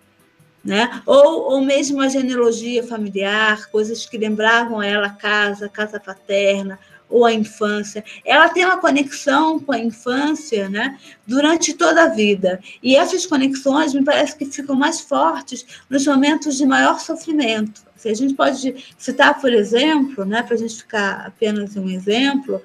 [0.65, 1.03] né?
[1.05, 6.79] Ou, ou mesmo a genealogia familiar, coisas que lembravam ela a casa, a casa paterna,
[7.13, 8.03] ou a infância.
[8.25, 12.59] Ela tem uma conexão com a infância né, durante toda a vida.
[12.83, 17.83] E essas conexões me parece que ficam mais fortes nos momentos de maior sofrimento.
[17.95, 21.91] Se a gente pode citar, por exemplo, né, para a gente ficar apenas em um
[21.91, 22.61] exemplo,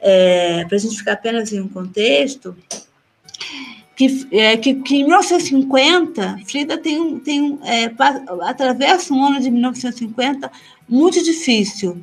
[0.00, 2.56] é, para a gente ficar apenas em um contexto,
[4.00, 7.92] que, é, que, que, em 1950, Frida tem, tem é,
[8.48, 10.50] atravessa um ano de 1950
[10.88, 12.02] muito difícil,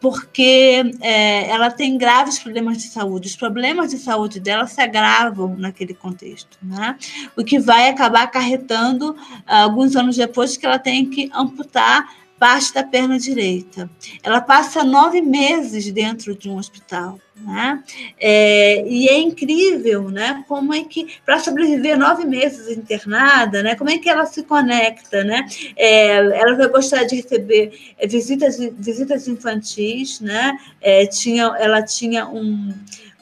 [0.00, 3.28] porque é, ela tem graves problemas de saúde.
[3.28, 6.96] Os problemas de saúde dela se agravam naquele contexto, né?
[7.36, 9.14] o que vai acabar acarretando,
[9.46, 12.08] alguns anos depois, que ela tem que amputar
[12.42, 13.88] parte da perna direita.
[14.20, 17.16] Ela passa nove meses dentro de um hospital.
[17.36, 17.84] Né?
[18.18, 20.44] É, e é incrível, né?
[20.48, 23.76] Como é que para sobreviver nove meses internada, né?
[23.76, 25.46] Como é que ela se conecta, né?
[25.76, 30.58] É, ela vai gostar de receber é, visitas, visitas infantis, né?
[30.80, 32.74] É, tinha, ela tinha um,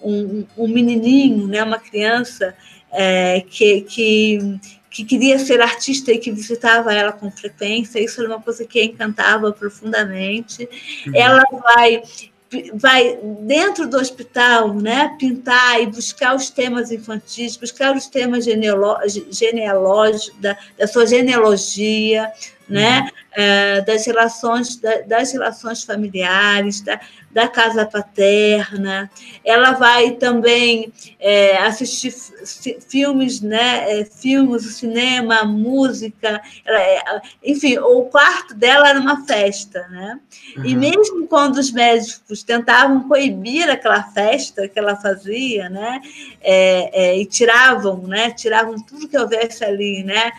[0.02, 1.62] um, um, menininho, né?
[1.62, 2.54] Uma criança
[2.90, 4.58] é, que, que
[4.90, 8.00] que queria ser artista e que visitava ela com frequência.
[8.00, 10.68] Isso era uma coisa que a encantava profundamente.
[11.06, 11.12] Uhum.
[11.14, 12.02] Ela vai
[12.74, 20.40] vai dentro do hospital, né, pintar e buscar os temas infantis, buscar os temas genealógicos
[20.40, 22.28] da, da, sua genealogia,
[22.70, 23.08] né?
[23.32, 29.08] É, das relações das relações familiares, da, da casa paterna.
[29.44, 32.12] Ela vai também é, assistir
[32.88, 34.00] filmes, né?
[34.00, 36.42] É, filmes, cinema, música.
[36.64, 40.18] Ela, é, enfim, o quarto dela era uma festa, né?
[40.56, 40.64] Uhum.
[40.64, 46.00] E mesmo quando os médicos tentavam coibir aquela festa que ela fazia, né?
[46.40, 48.32] É, é, e tiravam, né?
[48.32, 50.32] Tiravam tudo que houvesse ali, né?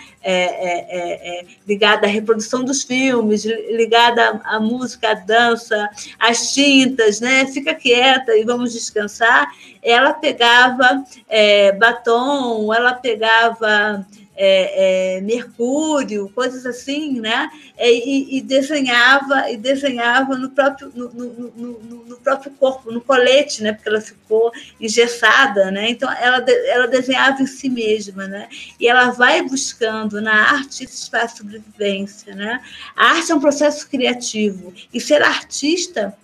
[1.68, 7.46] ligada à reprodução dos filmes, ligada à, música, à dança, às tintas né?
[7.48, 9.48] Fica quieta e vamos descansar.
[9.82, 14.06] Ela pegava é, batom, ela pegava
[14.36, 17.50] é, é, mercúrio, coisas assim, né?
[17.78, 23.02] É, e, e, desenhava e desenhava no próprio no, no, no, no, próprio corpo, no
[23.02, 23.74] colete, né?
[23.74, 25.90] Porque ela ficou engessada, né?
[25.90, 28.48] Então ela ela desenhava em si mesma, né?
[28.80, 32.62] E ela vai buscando na arte esse espaço de sobrevivência, né?
[32.96, 36.16] A arte é um processo criativo e ser artista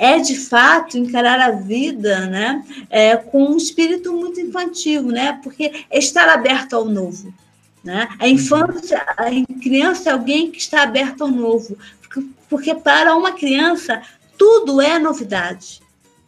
[0.00, 5.84] é de fato encarar a vida né, é, com um espírito muito infantil, né, porque
[5.90, 7.34] é estar aberto ao novo.
[7.84, 8.08] Né?
[8.18, 8.30] A uhum.
[8.30, 9.26] infância, a
[9.62, 14.00] criança é alguém que está aberto ao novo, porque, porque para uma criança
[14.38, 15.82] tudo é novidade.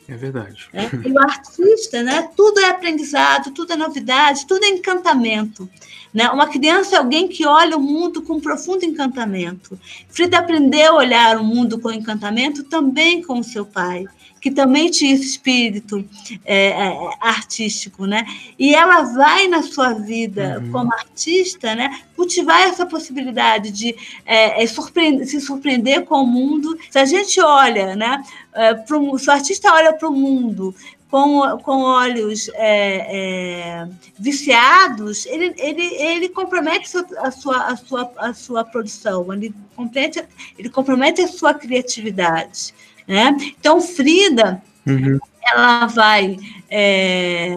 [0.08, 0.68] É verdade.
[0.72, 0.90] Né?
[1.06, 2.28] E o artista, né?
[2.36, 5.68] Tudo é aprendizado, tudo é novidade, tudo é encantamento.
[6.12, 6.28] Né?
[6.28, 9.78] Uma criança é alguém que olha o mundo com profundo encantamento.
[10.08, 14.04] Frida aprendeu a olhar o mundo com encantamento também com o seu pai,
[14.42, 16.04] que também tinha esse espírito
[16.44, 18.26] é, é, artístico, né?
[18.58, 20.72] E ela vai na sua vida uhum.
[20.72, 22.00] como artista, né?
[22.16, 23.94] Cultivar essa possibilidade de
[24.26, 26.76] é, é surpreender, se surpreender com o mundo.
[26.90, 28.20] Se a gente olha, né?
[28.52, 30.74] É, pro, se o artista olha para o mundo
[31.08, 38.34] com, com olhos é, é, viciados, ele, ele, ele compromete a sua, a, sua, a
[38.34, 40.24] sua produção, ele compromete,
[40.58, 42.74] ele compromete a sua criatividade.
[43.12, 43.36] Né?
[43.60, 45.18] Então, Frida, uhum.
[45.44, 46.38] ela vai,
[46.70, 47.54] é,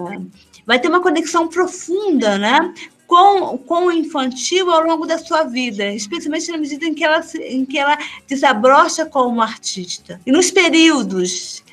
[0.66, 2.74] vai ter uma conexão profunda né?
[3.08, 7.26] com, com o infantil ao longo da sua vida, especialmente na medida em que ela,
[7.40, 10.20] em que ela desabrocha como artista.
[10.26, 11.64] E nos períodos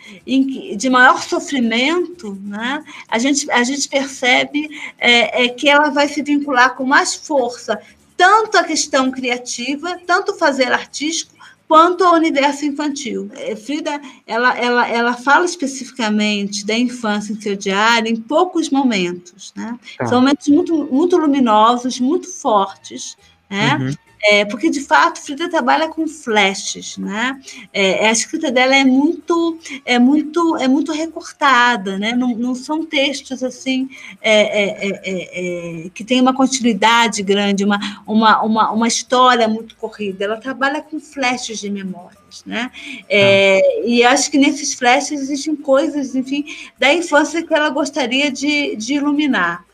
[0.76, 6.22] de maior sofrimento, né, a, gente, a gente percebe é, é, que ela vai se
[6.22, 7.80] vincular com mais força,
[8.16, 11.41] tanto a questão criativa, tanto fazer artístico,
[11.72, 13.30] quanto ao universo infantil.
[13.34, 19.54] É, Frida, ela, ela, ela fala especificamente da infância em seu diário em poucos momentos,
[19.56, 19.78] né?
[19.96, 20.04] Tá.
[20.04, 23.16] São momentos muito, muito luminosos, muito fortes,
[23.48, 23.76] né?
[23.76, 23.94] Uhum.
[24.24, 27.40] É, porque de fato Frida trabalha com flashes, né?
[27.72, 32.12] É, a escrita dela é muito, é muito, é muito recortada, né?
[32.12, 33.88] Não, não são textos assim
[34.20, 40.24] é, é, é, que tem uma continuidade grande, uma, uma, uma, uma história muito corrida.
[40.24, 42.70] Ela trabalha com flashes de memórias, né?
[42.72, 43.82] Ah.
[43.84, 46.44] E acho que nesses flashes existem coisas, enfim,
[46.78, 49.64] da infância que ela gostaria de, de iluminar.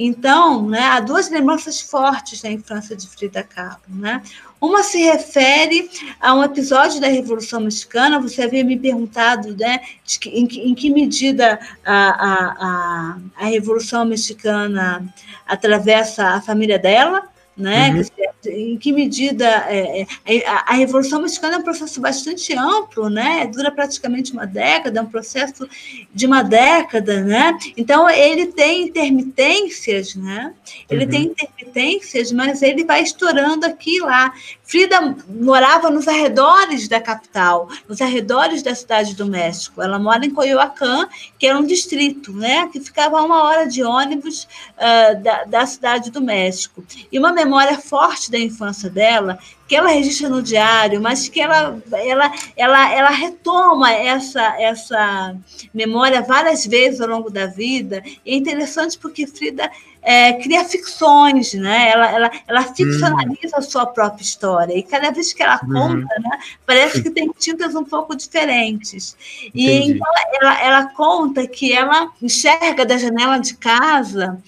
[0.00, 3.80] Então, né, há duas lembranças fortes da infância de Frida Kahlo.
[3.88, 4.22] Né?
[4.60, 8.20] Uma se refere a um episódio da Revolução Mexicana.
[8.20, 13.46] Você havia me perguntado né, que, em, que, em, que medida a, a, a, a
[13.46, 15.04] Revolução Mexicana
[15.44, 17.28] atravessa a família dela
[17.58, 17.90] né?
[17.90, 18.28] Uhum.
[18.46, 23.46] Em que medida é, é, a, a, Revolução Mexicana é um processo bastante amplo, né?
[23.52, 25.68] Dura praticamente uma década, é um processo
[26.14, 27.58] de uma década, né?
[27.76, 30.54] Então ele tem intermitências, né?
[30.88, 31.10] Ele uhum.
[31.10, 34.32] tem intermitências, mas ele vai estourando aqui e lá.
[34.68, 39.80] Frida morava nos arredores da capital, nos arredores da cidade do México.
[39.80, 42.68] Ela mora em Coyoacán, que era um distrito, né?
[42.70, 46.84] Que ficava a uma hora de ônibus uh, da, da cidade do México.
[47.10, 51.78] E uma memória forte da infância dela, que ela registra no diário, mas que ela,
[51.90, 55.34] ela, ela, ela retoma essa, essa
[55.72, 58.02] memória várias vezes ao longo da vida.
[58.22, 59.70] E é interessante porque Frida
[60.02, 61.90] é, cria ficções, né?
[61.90, 63.58] Ela, ela, ela ficcionaliza hum.
[63.58, 64.76] a sua própria história.
[64.76, 65.72] E cada vez que ela uhum.
[65.72, 69.16] conta, né, parece que tem tintas um pouco diferentes.
[69.54, 69.92] E Entendi.
[69.92, 74.40] então ela, ela conta que ela enxerga da janela de casa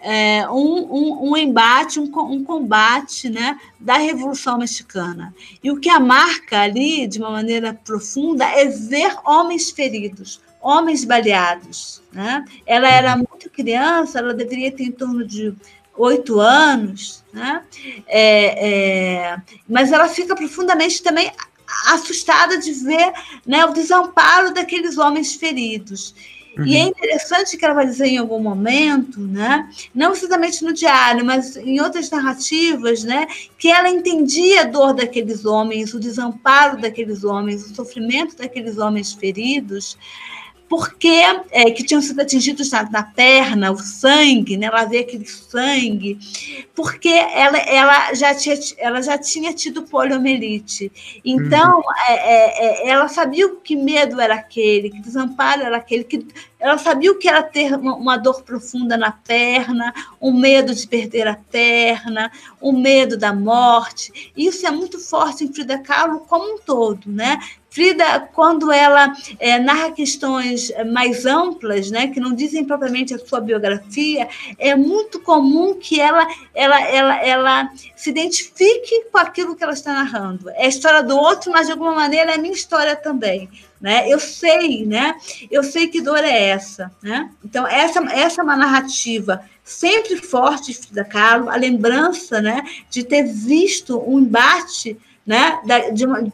[0.00, 5.34] é, um, um, um, embate, um, um combate né, da Revolução Mexicana.
[5.62, 11.04] E o que a marca ali, de uma maneira profunda, é ver homens feridos, homens
[11.04, 12.02] baleados.
[12.12, 12.44] Né?
[12.66, 13.24] Ela era uhum.
[13.28, 15.54] muito criança, ela deveria ter em torno de
[15.96, 17.64] oito anos, né?
[18.06, 21.32] É, é, mas ela fica profundamente também
[21.86, 23.12] assustada de ver
[23.44, 26.14] né, o desamparo daqueles homens feridos.
[26.56, 26.66] Uhum.
[26.66, 26.88] E é uhum.
[26.88, 29.68] interessante que ela vai dizer em algum momento, né?
[29.94, 33.26] Não exatamente no diário, mas em outras narrativas, né?
[33.58, 39.12] Que ela entendia a dor daqueles homens, o desamparo daqueles homens, o sofrimento daqueles homens
[39.12, 39.96] feridos
[40.68, 44.66] porque é, que tinham sido atingidos na, na, perna, o sangue, né?
[44.66, 46.18] ela vê aquele sangue,
[46.74, 50.92] porque ela, ela, já, tinha, ela já tinha tido poliomielite.
[51.24, 51.82] Então, uhum.
[52.08, 56.26] é, é, é ela sabia que medo era aquele, que desamparo era aquele, que
[56.58, 61.28] ela sabia o que era ter uma, dor profunda na perna, um medo de perder
[61.28, 62.30] a perna,
[62.60, 64.32] o um medo da morte.
[64.36, 67.38] Isso é muito forte em Frida Kahlo como um todo, né?
[67.70, 73.40] Frida, quando ela é, narra questões mais amplas, né, que não dizem propriamente a sua
[73.40, 74.26] biografia,
[74.58, 79.92] é muito comum que ela, ela, ela, ela se identifique com aquilo que ela está
[79.92, 80.48] narrando.
[80.50, 83.48] É a história do outro, mas de alguma maneira é a minha história também.
[83.80, 84.08] Né?
[84.08, 85.14] Eu sei, né?
[85.50, 87.30] Eu sei que dor é essa, né?
[87.44, 93.04] Então essa, essa é uma narrativa sempre forte de Frida Kahlo, a lembrança, né, de
[93.04, 96.26] ter visto um embate, né, da, de uma,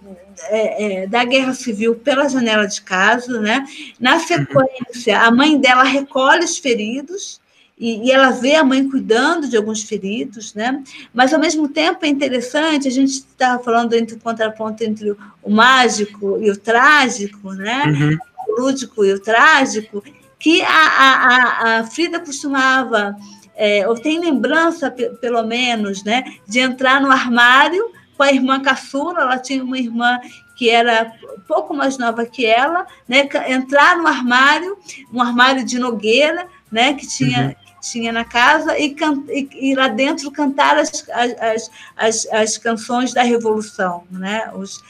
[0.50, 3.66] é, é, da guerra civil pela janela de casa, né?
[3.98, 7.40] Na sequência, a mãe dela recolhe os feridos
[7.84, 10.82] e, e, ela vê a mãe cuidando de alguns feridos, né?
[11.12, 15.10] Mas ao mesmo tempo é interessante, a gente estava falando entre o contraponto entre
[15.42, 17.84] o, mágico e o trágico, né?
[17.84, 18.16] Uhum.
[18.48, 20.02] O lúdico e o trágico,
[20.38, 23.14] que a, a, a Frida costumava,
[23.54, 29.20] é, ou tem lembrança, pelo menos, né, de entrar no armário com a irmã caçula,
[29.20, 30.18] ela tinha uma irmã
[30.56, 31.12] que era
[31.46, 34.78] pouco mais nova que ela, né, entrar no armário,
[35.12, 38.96] um armário de nogueira, né, que tinha, uhum tinha na casa e,
[39.28, 44.50] e, e lá dentro cantar as, as, as, as, canções da Revolução, né?
[44.54, 44.82] Os,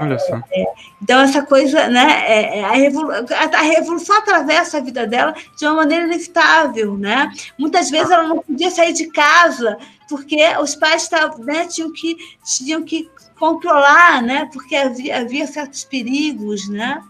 [0.00, 0.36] Olha só.
[0.52, 0.64] É,
[1.00, 2.24] então, essa coisa, né?
[2.26, 7.30] É, é a, revolu a, Revolução atravessa a vida dela de uma maneira inevitável, né?
[7.56, 9.78] Muitas vezes ela não podia sair de casa
[10.08, 14.50] porque os pais tavam, né, tinham, que, tinham que controlar, né?
[14.52, 17.00] Porque havia, havia certos perigos, né?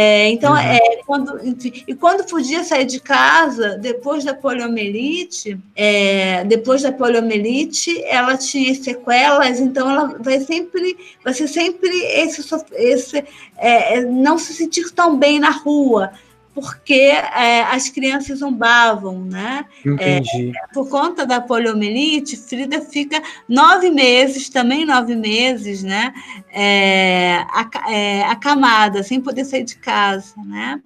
[0.00, 0.58] É, então, uhum.
[0.58, 1.40] é, quando,
[1.88, 8.72] e quando podia sair de casa, depois da poliomielite, é, depois da poliomielite, ela tinha
[8.76, 13.24] sequelas, então ela vai sempre, vai ser sempre esse, esse
[13.56, 16.12] é, é, não se sentir tão bem na rua,
[16.60, 19.64] porque é, as crianças zombavam, né?
[19.86, 20.52] Entendi.
[20.56, 26.12] É, por conta da poliomielite, Frida fica nove meses, também nove meses, né?
[26.50, 27.44] É,
[27.88, 30.80] é acamada, sem poder sair de casa, né?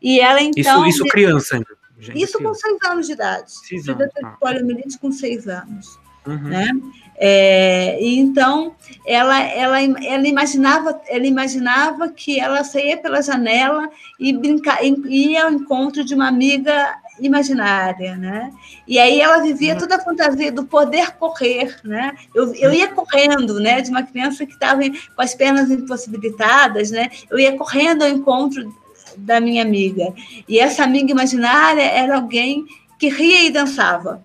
[0.00, 0.86] E ela então.
[0.86, 1.66] Isso, isso criança ainda.
[2.14, 3.52] Isso com seis anos de idade.
[3.68, 4.36] Seis Frida teve ah.
[4.40, 5.86] poliomielite com seis anos.
[6.26, 6.48] Uhum.
[6.48, 6.68] Né?
[7.16, 8.74] É, então
[9.06, 13.88] ela, ela, ela, imaginava, ela imaginava que ela saía pela janela
[14.18, 18.50] e brincar, ia ao encontro de uma amiga imaginária, né?
[18.86, 22.14] E aí ela vivia toda a fantasia do poder correr, né?
[22.34, 23.80] Eu, eu ia correndo, né?
[23.80, 27.10] De uma criança que estava com as pernas impossibilitadas, né?
[27.30, 28.74] Eu ia correndo ao encontro
[29.16, 30.12] da minha amiga.
[30.48, 32.64] E essa amiga imaginária era alguém
[32.98, 34.24] que ria e dançava.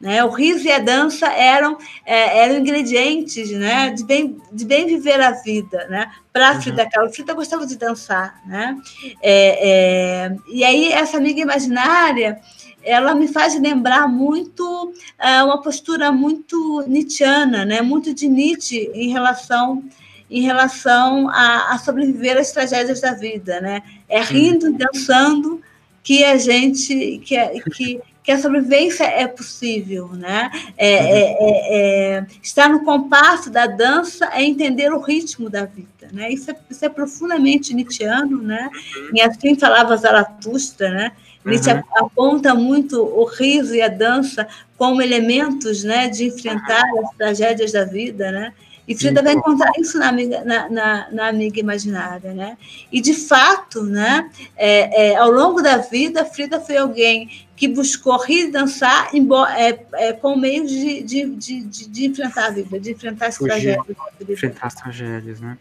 [0.00, 0.24] Né?
[0.24, 1.76] O riso e a dança eram,
[2.06, 3.90] é, eram ingredientes né?
[3.90, 5.86] de, bem, de bem viver a vida.
[5.88, 6.10] Né?
[6.32, 6.62] Para uhum.
[6.62, 8.40] Frida Kahlo, Frida gostava de dançar.
[8.46, 8.76] Né?
[9.22, 12.40] É, é, e aí, essa amiga imaginária
[12.82, 17.82] ela me faz lembrar muito é, uma postura muito nietzschiana, né?
[17.82, 19.84] muito de Nietzsche em relação
[20.30, 23.82] em relação a, a sobreviver às tragédias da vida, né?
[24.08, 25.60] É rindo, e dançando
[26.04, 27.36] que a gente que,
[27.72, 30.50] que que a sobrevivência é possível, né?
[30.76, 36.08] É, é, é, é, estar no compasso da dança é entender o ritmo da vida,
[36.12, 36.30] né?
[36.30, 38.70] Isso é, isso é profundamente nietzscheano, né?
[38.96, 39.10] Uhum.
[39.14, 41.12] E assim falava Zaratustra, né?
[41.44, 41.82] Nietzsche uhum.
[41.96, 44.46] aponta muito o riso e a dança
[44.76, 48.52] como elementos, né, de enfrentar as tragédias da vida, né?
[48.90, 52.58] E Frida vai encontrar isso na amiga, na, na, na amiga imaginária, né?
[52.90, 58.20] E, de fato, né, é, é, ao longo da vida, Frida foi alguém que buscou
[58.20, 62.80] rir e dançar embora, é, é, com meios de, de, de, de, enfrentar a vida,
[62.80, 63.96] de enfrentar as Fugir, tragédias.
[64.28, 65.56] Enfrentar as tragédias, né?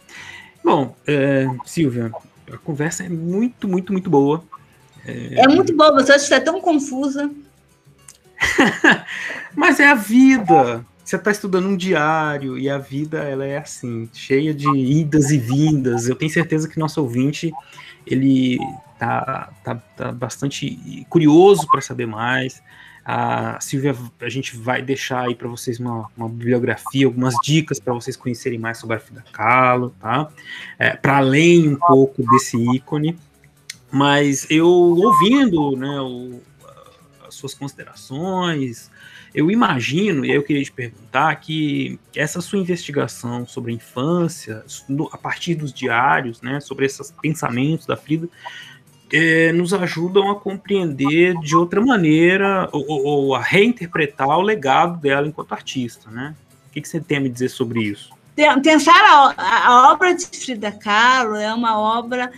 [0.63, 2.11] Bom, é, Silvia,
[2.51, 4.43] a conversa é muito, muito, muito boa.
[5.05, 7.30] É, é muito boa, você acha que é tão confusa.
[9.55, 14.07] Mas é a vida você está estudando um diário e a vida ela é assim,
[14.14, 16.07] cheia de idas e vindas.
[16.07, 17.51] Eu tenho certeza que nosso ouvinte
[18.05, 18.60] ele
[18.99, 22.62] tá, tá, tá bastante curioso para saber mais.
[23.03, 27.91] A Silvia, a gente vai deixar aí para vocês uma, uma, bibliografia, algumas dicas para
[27.91, 30.30] vocês conhecerem mais sobre a Frida Kahlo, tá?
[30.78, 33.18] É, para além um pouco desse ícone.
[33.91, 36.39] Mas eu ouvindo né, o,
[37.36, 38.89] suas considerações,
[39.34, 44.63] eu imagino, e eu queria te perguntar, que essa sua investigação sobre a infância,
[45.11, 48.27] a partir dos diários, né, sobre esses pensamentos da Frida,
[49.11, 55.27] é, nos ajudam a compreender de outra maneira ou, ou, a reinterpretar o legado dela
[55.27, 56.36] enquanto artista, né?
[56.67, 58.11] O que, que você tem a me dizer sobre isso?
[58.63, 58.93] Pensar
[59.36, 62.32] a, a obra de Frida Kahlo é uma obra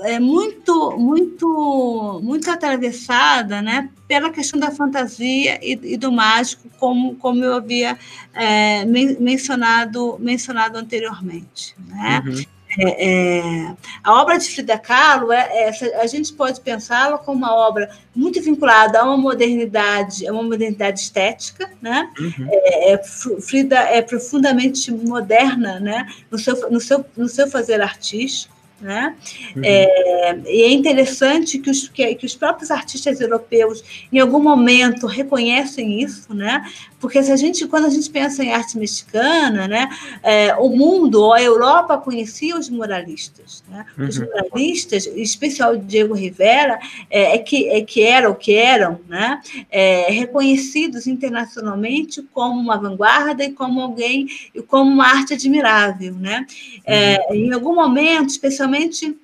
[0.00, 7.16] é muito, muito, muito atravessada, né, pela questão da fantasia e, e do mágico, como,
[7.16, 7.98] como eu havia
[8.34, 12.22] é, mencionado, mencionado anteriormente, né?
[12.26, 12.44] Uhum.
[12.78, 13.74] É, é,
[14.04, 18.40] a obra de Frida Kahlo, é, é a gente pode pensá-la como uma obra muito
[18.40, 22.08] vinculada a uma modernidade, a uma modernidade estética, né?
[22.18, 22.48] Uhum.
[22.48, 26.06] É, é Frida é profundamente moderna, né?
[26.30, 28.59] No seu, no seu, no seu fazer artístico.
[28.80, 29.14] Né?
[29.54, 29.62] Uhum.
[29.62, 35.06] É, e é interessante que os, que, que, os próprios artistas europeus, em algum momento,
[35.06, 36.64] reconhecem isso, né?
[37.00, 39.88] porque se a gente, quando a gente pensa em arte mexicana, né,
[40.22, 43.64] é, o mundo, a Europa conhecia os muralistas.
[43.68, 43.86] Né?
[43.98, 44.06] Uhum.
[44.06, 46.78] Os muralistas, em especial Diego Rivera,
[47.08, 53.44] é, é, que, é que eram, que eram né, é, reconhecidos internacionalmente como uma vanguarda
[53.44, 56.14] e como alguém, e como uma arte admirável.
[56.14, 56.46] Né?
[56.86, 57.34] Uhum.
[57.34, 59.18] Em algum momento, especialmente principalmente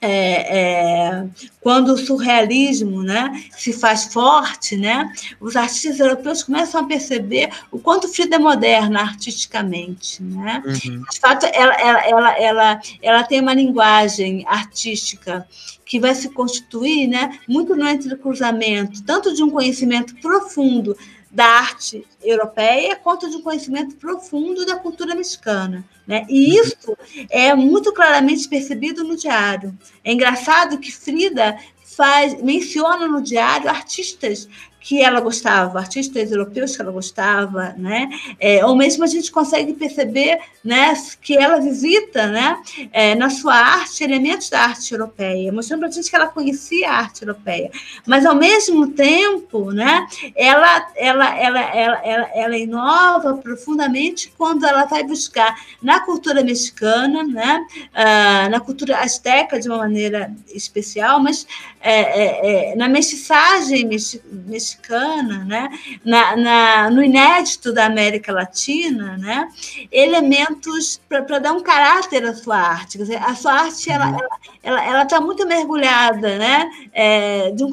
[0.00, 1.26] é, é,
[1.60, 7.80] quando o surrealismo né, se faz forte, né, os artistas europeus começam a perceber o
[7.80, 10.22] quanto Frida é moderna artisticamente.
[10.22, 10.62] Né?
[10.64, 11.02] Uhum.
[11.10, 15.46] De fato, ela, ela, ela, ela, ela tem uma linguagem artística
[15.84, 20.96] que vai se constituir né, muito no entrecruzamento, tanto de um conhecimento profundo
[21.30, 25.84] da arte europeia quanto de um conhecimento profundo da cultura mexicana.
[26.06, 26.24] Né?
[26.28, 26.64] E uhum.
[26.64, 26.98] isso
[27.28, 29.76] é muito claramente percebido no diário.
[30.02, 34.48] É engraçado que Frida faz, menciona no diário artistas
[34.88, 38.08] que ela gostava, artistas europeus que ela gostava, né?
[38.40, 42.58] É, ou mesmo a gente consegue perceber, né, que ela visita, né,
[42.90, 46.90] é, na sua arte elementos da arte europeia, mostrando para a gente que ela conhecia
[46.90, 47.70] a arte europeia,
[48.06, 54.86] mas ao mesmo tempo, né, ela, ela, ela, ela, ela, ela inova profundamente quando ela
[54.86, 61.46] vai buscar na cultura mexicana, né, uh, na cultura asteca de uma maneira especial, mas
[61.78, 65.70] é, é, é na mestiçagem mexicana mexicana, né?
[66.04, 69.48] Na, na, no inédito da América Latina, né?
[69.90, 72.98] elementos para dar um caráter à sua arte.
[72.98, 74.18] Dizer, a sua arte ela uhum.
[74.62, 76.70] ela ela está muito mergulhada, né?
[76.92, 77.70] É, de, um,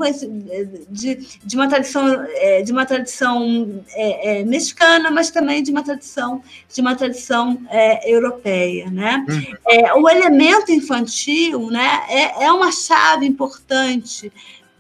[0.90, 5.84] de, de uma tradição é, de uma tradição é, é, mexicana, mas também de uma
[5.84, 6.42] tradição
[6.74, 9.26] de uma tradição é, europeia, né?
[9.30, 10.04] Uhum.
[10.04, 12.04] o elemento infantil, né?
[12.10, 14.32] é, é uma chave importante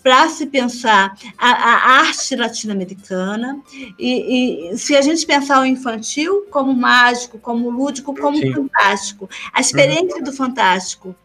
[0.06, 3.60] para se pensar a, a arte latino-americana
[3.97, 8.53] e, e, se a gente pensar o infantil como mágico, como lúdico, como Sim.
[8.53, 10.24] fantástico, a experiência uhum.
[10.24, 11.16] do fantástico,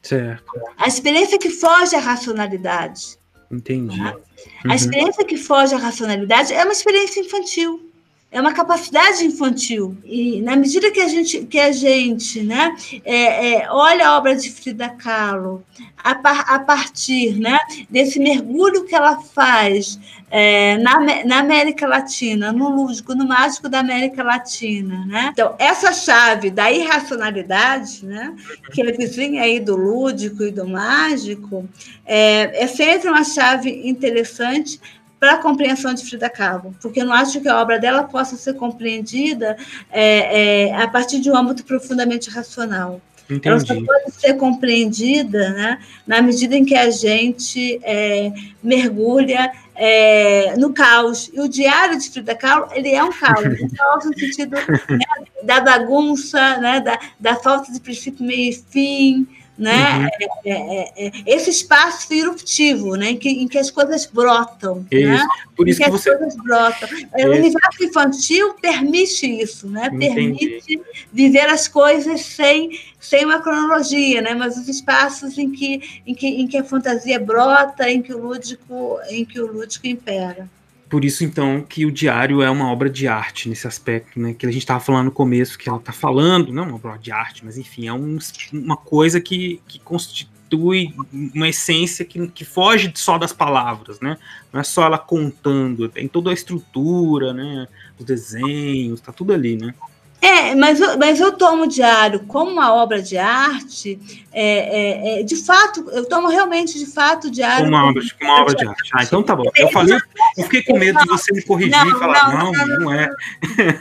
[0.00, 0.50] certo.
[0.78, 3.18] a experiência que foge à racionalidade.
[3.50, 3.98] Entendi.
[3.98, 4.14] Tá?
[4.14, 4.72] Uhum.
[4.72, 7.91] A experiência que foge à racionalidade é uma experiência infantil
[8.32, 9.94] é uma capacidade infantil.
[10.02, 12.74] E na medida que a gente, que a gente né,
[13.04, 15.62] é, é, olha a obra de Frida Kahlo
[16.02, 17.58] a, par, a partir né,
[17.90, 23.80] desse mergulho que ela faz é, na, na América Latina, no lúdico, no mágico da
[23.80, 25.04] América Latina.
[25.04, 25.28] Né?
[25.30, 28.34] Então, essa chave da irracionalidade, né,
[28.72, 31.68] que é vizinha aí do lúdico e do mágico,
[32.06, 34.80] é, é sempre uma chave interessante
[35.22, 38.34] para a compreensão de Frida Kahlo, porque eu não acho que a obra dela possa
[38.34, 39.56] ser compreendida
[39.88, 43.00] é, é, a partir de um âmbito profundamente racional.
[43.30, 43.48] Entendi.
[43.48, 50.56] Ela só pode ser compreendida né, na medida em que a gente é, mergulha é,
[50.56, 51.30] no caos.
[51.32, 53.44] E o diário de Frida Kahlo, ele é um caos.
[53.46, 58.60] Um caos no sentido né, da bagunça, né, da, da falta de princípio, meio e
[58.72, 59.98] fim, né?
[59.98, 60.28] Uhum.
[60.44, 63.10] É, é, é, esse espaço eruptivo, né?
[63.10, 65.08] Em que, em que as coisas brotam, isso.
[65.08, 65.26] né?
[65.54, 66.16] Por isso em que, que as você...
[66.16, 66.88] coisas brotam.
[67.12, 69.90] É, o universo infantil permite isso, né?
[69.92, 70.14] Entendi.
[70.14, 70.80] Permite
[71.12, 74.34] viver as coisas sem, sem uma cronologia, né?
[74.34, 78.18] Mas os espaços em que, em que, em que a fantasia brota, em que o
[78.18, 80.48] lúdico, em que o lúdico impera.
[80.92, 84.34] Por isso, então, que o diário é uma obra de arte nesse aspecto, né?
[84.34, 86.98] Que a gente estava falando no começo, que ela está falando, não é uma obra
[86.98, 88.18] de arte, mas enfim, é um,
[88.52, 90.94] uma coisa que, que constitui
[91.34, 94.18] uma essência que, que foge só das palavras, né?
[94.52, 97.66] Não é só ela contando, tem toda a estrutura, né?
[97.98, 99.74] Os desenhos, tá tudo ali, né?
[100.22, 103.98] É, mas, mas eu tomo diário como uma obra de arte,
[104.32, 107.64] é, é, é, de fato, eu tomo realmente, de fato, diário.
[107.64, 108.90] Como uma obra, como uma obra de arte.
[108.94, 109.50] Ah, então tá bom.
[109.56, 109.98] Eu falei,
[110.38, 112.92] eu fiquei com medo de você me corrigir não, e falar, não, não, não, não
[112.92, 113.08] é.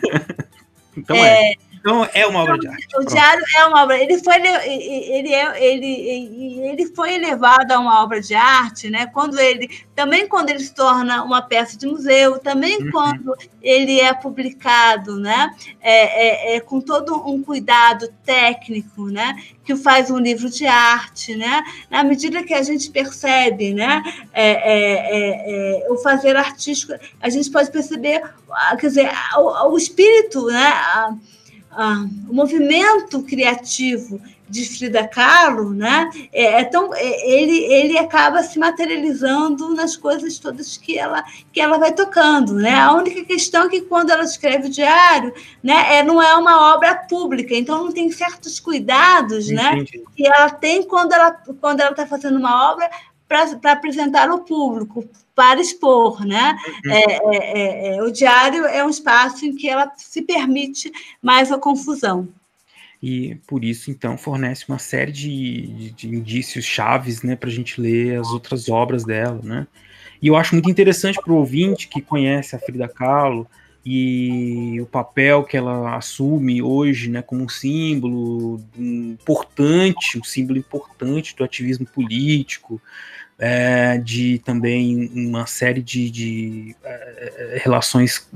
[0.97, 1.53] então é.
[1.82, 2.88] Então é uma obra de arte.
[2.95, 3.97] O diário é uma obra.
[3.97, 9.07] Ele foi, ele, é, ele, ele foi elevado a uma obra de arte, né?
[9.07, 12.91] Quando ele também quando ele se torna uma peça de museu, também uhum.
[12.91, 15.51] quando ele é publicado, né?
[15.82, 19.36] É, é, é, com todo um cuidado técnico, né?
[19.65, 21.63] Que faz um livro de arte, né?
[21.89, 24.03] Na medida que a gente percebe, né?
[24.32, 28.21] É, é, é o fazer artístico, a gente pode perceber,
[28.79, 30.67] quer dizer, o, o espírito, né?
[30.67, 31.15] A,
[31.72, 38.43] ah, o movimento criativo de Frida Kahlo, né, é, é tão, é, ele, ele acaba
[38.43, 42.53] se materializando nas coisas todas que ela, que ela vai tocando.
[42.55, 42.74] Né?
[42.74, 46.74] A única questão é que quando ela escreve o diário, né, é, não é uma
[46.74, 51.80] obra pública, então não tem certos cuidados né, que ela tem quando ela está quando
[51.80, 52.89] ela tá fazendo uma obra
[53.61, 56.57] para apresentar ao público, para expor, né?
[56.86, 56.91] Uhum.
[56.91, 61.51] É, é, é, é, o diário é um espaço em que ela se permite mais
[61.51, 62.27] a confusão.
[63.01, 67.51] E por isso, então, fornece uma série de, de, de indícios chaves né, para a
[67.51, 69.39] gente ler as outras obras dela.
[69.41, 69.65] Né?
[70.21, 73.47] E eu acho muito interessante para o ouvinte que conhece a Frida Kahlo
[73.84, 81.36] e o papel que ela assume hoje né, como um símbolo importante, um símbolo importante
[81.36, 82.79] do ativismo político,
[83.41, 88.29] é, de também uma série de, de é, é, relações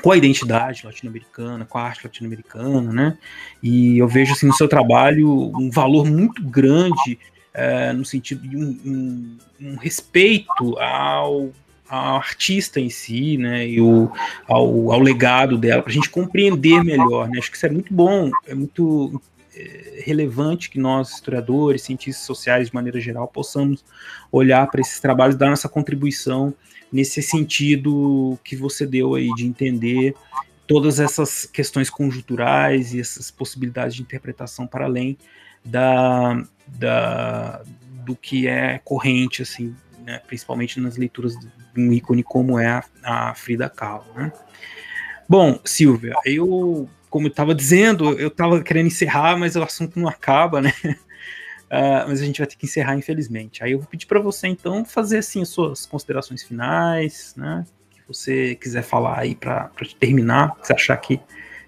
[0.00, 3.18] com a identidade latino-americana, com a arte latino-americana, né?
[3.60, 7.18] E eu vejo assim no seu trabalho um valor muito grande
[7.52, 11.50] é, no sentido de um, um, um respeito ao,
[11.90, 13.66] artista em si, né?
[13.66, 14.12] E o,
[14.46, 17.38] ao, ao legado dela, para a gente compreender melhor, né?
[17.38, 19.37] Acho que isso é muito bom, é muito é,
[20.04, 23.84] relevante que nós, historiadores, cientistas sociais, de maneira geral, possamos
[24.30, 26.54] olhar para esses trabalhos, dar nossa contribuição
[26.92, 30.14] nesse sentido que você deu aí de entender
[30.66, 35.16] todas essas questões conjunturais e essas possibilidades de interpretação para além
[35.64, 37.62] da, da
[38.04, 42.84] do que é corrente assim, né, principalmente nas leituras de um ícone como é a,
[43.02, 44.32] a Frida Kahlo, né?
[45.28, 50.08] Bom, Silvia, eu como eu estava dizendo, eu estava querendo encerrar, mas o assunto não
[50.08, 50.72] acaba, né?
[50.84, 53.62] Uh, mas a gente vai ter que encerrar, infelizmente.
[53.64, 57.64] Aí eu vou pedir para você, então, fazer assim as suas considerações finais, né?
[57.90, 61.20] Que você quiser falar aí para terminar, você achar que,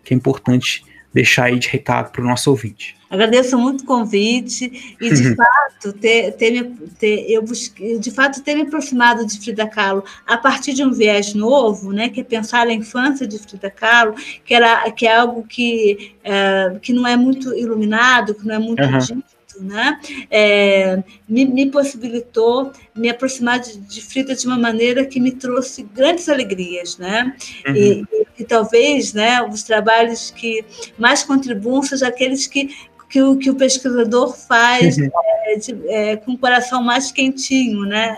[0.04, 2.99] que é importante deixar aí de recado para o nosso ouvinte.
[3.10, 8.40] Agradeço muito o convite e, de fato, ter, ter, me, ter, eu busquei, de fato,
[8.40, 12.24] ter me aproximado de Frida Kahlo a partir de um viés novo, né, que é
[12.24, 17.04] pensar a infância de Frida Kahlo, que, era, que é algo que, é, que não
[17.04, 18.98] é muito iluminado, que não é muito uhum.
[18.98, 20.00] dito, né?
[20.30, 25.82] É, me, me, possibilitou me aproximar de, de, Frida de uma maneira que me trouxe
[25.82, 27.34] grandes alegrias, né?
[27.66, 27.74] Uhum.
[27.74, 30.64] E, e, e, talvez, né, os trabalhos que
[30.96, 32.70] mais contribuam sejam aqueles que
[33.10, 35.10] que o, que o pesquisador faz uhum.
[35.46, 38.16] é, de, é, com o coração mais quentinho, né?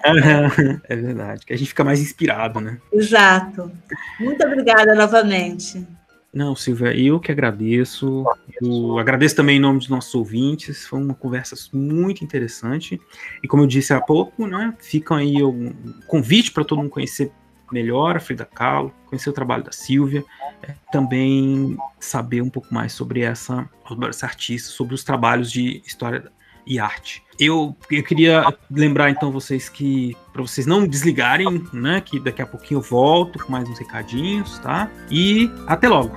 [0.88, 2.78] É verdade, que a gente fica mais inspirado, né?
[2.92, 3.72] Exato.
[4.20, 5.84] Muito obrigada novamente.
[6.32, 8.24] Não, Silvia, eu que agradeço.
[8.62, 10.86] Eu agradeço também em nome dos nossos ouvintes.
[10.86, 12.98] Foi uma conversa muito interessante.
[13.42, 15.74] E como eu disse há pouco, né, ficam aí um
[16.06, 17.30] convite para todo mundo conhecer
[17.72, 20.24] melhor a Frida Kahlo, conhecer o trabalho da Silvia,
[20.62, 23.68] é, também saber um pouco mais sobre essa,
[24.08, 26.30] essa artista, sobre os trabalhos de história
[26.66, 27.22] e arte.
[27.38, 32.46] Eu, eu queria lembrar então vocês que para vocês não desligarem, né, que daqui a
[32.46, 34.88] pouquinho eu volto com mais uns recadinhos, tá?
[35.10, 36.14] E até logo.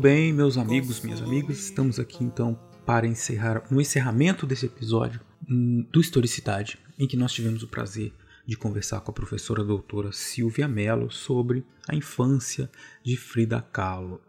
[0.00, 5.86] Bem, meus amigos, minhas amigas, estamos aqui então para encerrar no encerramento desse episódio hum,
[5.92, 8.10] do Historicidade, em que nós tivemos o prazer
[8.46, 12.70] de conversar com a professora doutora Silvia Mello sobre a infância
[13.04, 14.22] de Frida Kahlo.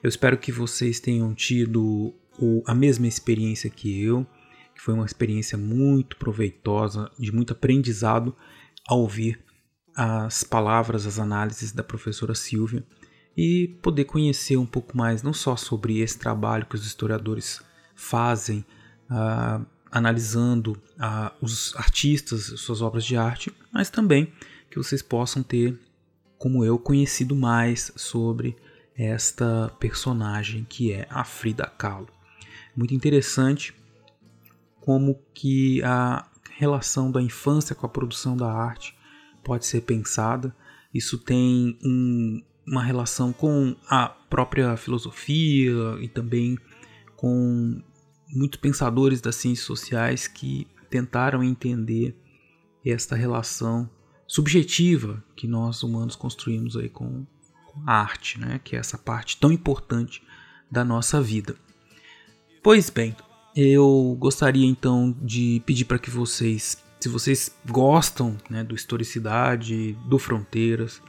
[0.00, 2.14] Eu espero que vocês tenham tido
[2.64, 4.24] a mesma experiência que eu,
[4.76, 8.32] que foi uma experiência muito proveitosa, de muito aprendizado
[8.86, 9.40] ao ouvir
[9.96, 12.84] as palavras, as análises da professora Silvia
[13.36, 17.60] e poder conhecer um pouco mais não só sobre esse trabalho que os historiadores
[17.94, 18.64] fazem,
[19.10, 24.32] uh, analisando uh, os artistas, suas obras de arte, mas também
[24.70, 25.78] que vocês possam ter,
[26.38, 28.56] como eu, conhecido mais sobre
[28.96, 32.08] esta personagem que é a Frida Kahlo.
[32.74, 33.74] Muito interessante
[34.80, 38.96] como que a relação da infância com a produção da arte
[39.44, 40.54] pode ser pensada.
[40.92, 46.58] Isso tem um, uma relação com a própria filosofia e também
[47.16, 47.80] com
[48.28, 52.16] muitos pensadores das ciências sociais que tentaram entender
[52.84, 53.88] esta relação
[54.26, 57.24] subjetiva que nós humanos construímos aí com,
[57.84, 58.60] a arte, né?
[58.62, 60.22] que é essa parte tão importante
[60.70, 61.56] da nossa vida.
[62.62, 63.14] Pois bem,
[63.54, 70.18] eu gostaria então de pedir para que vocês, se vocês gostam né, do Historicidade, do
[70.18, 71.00] Fronteiras,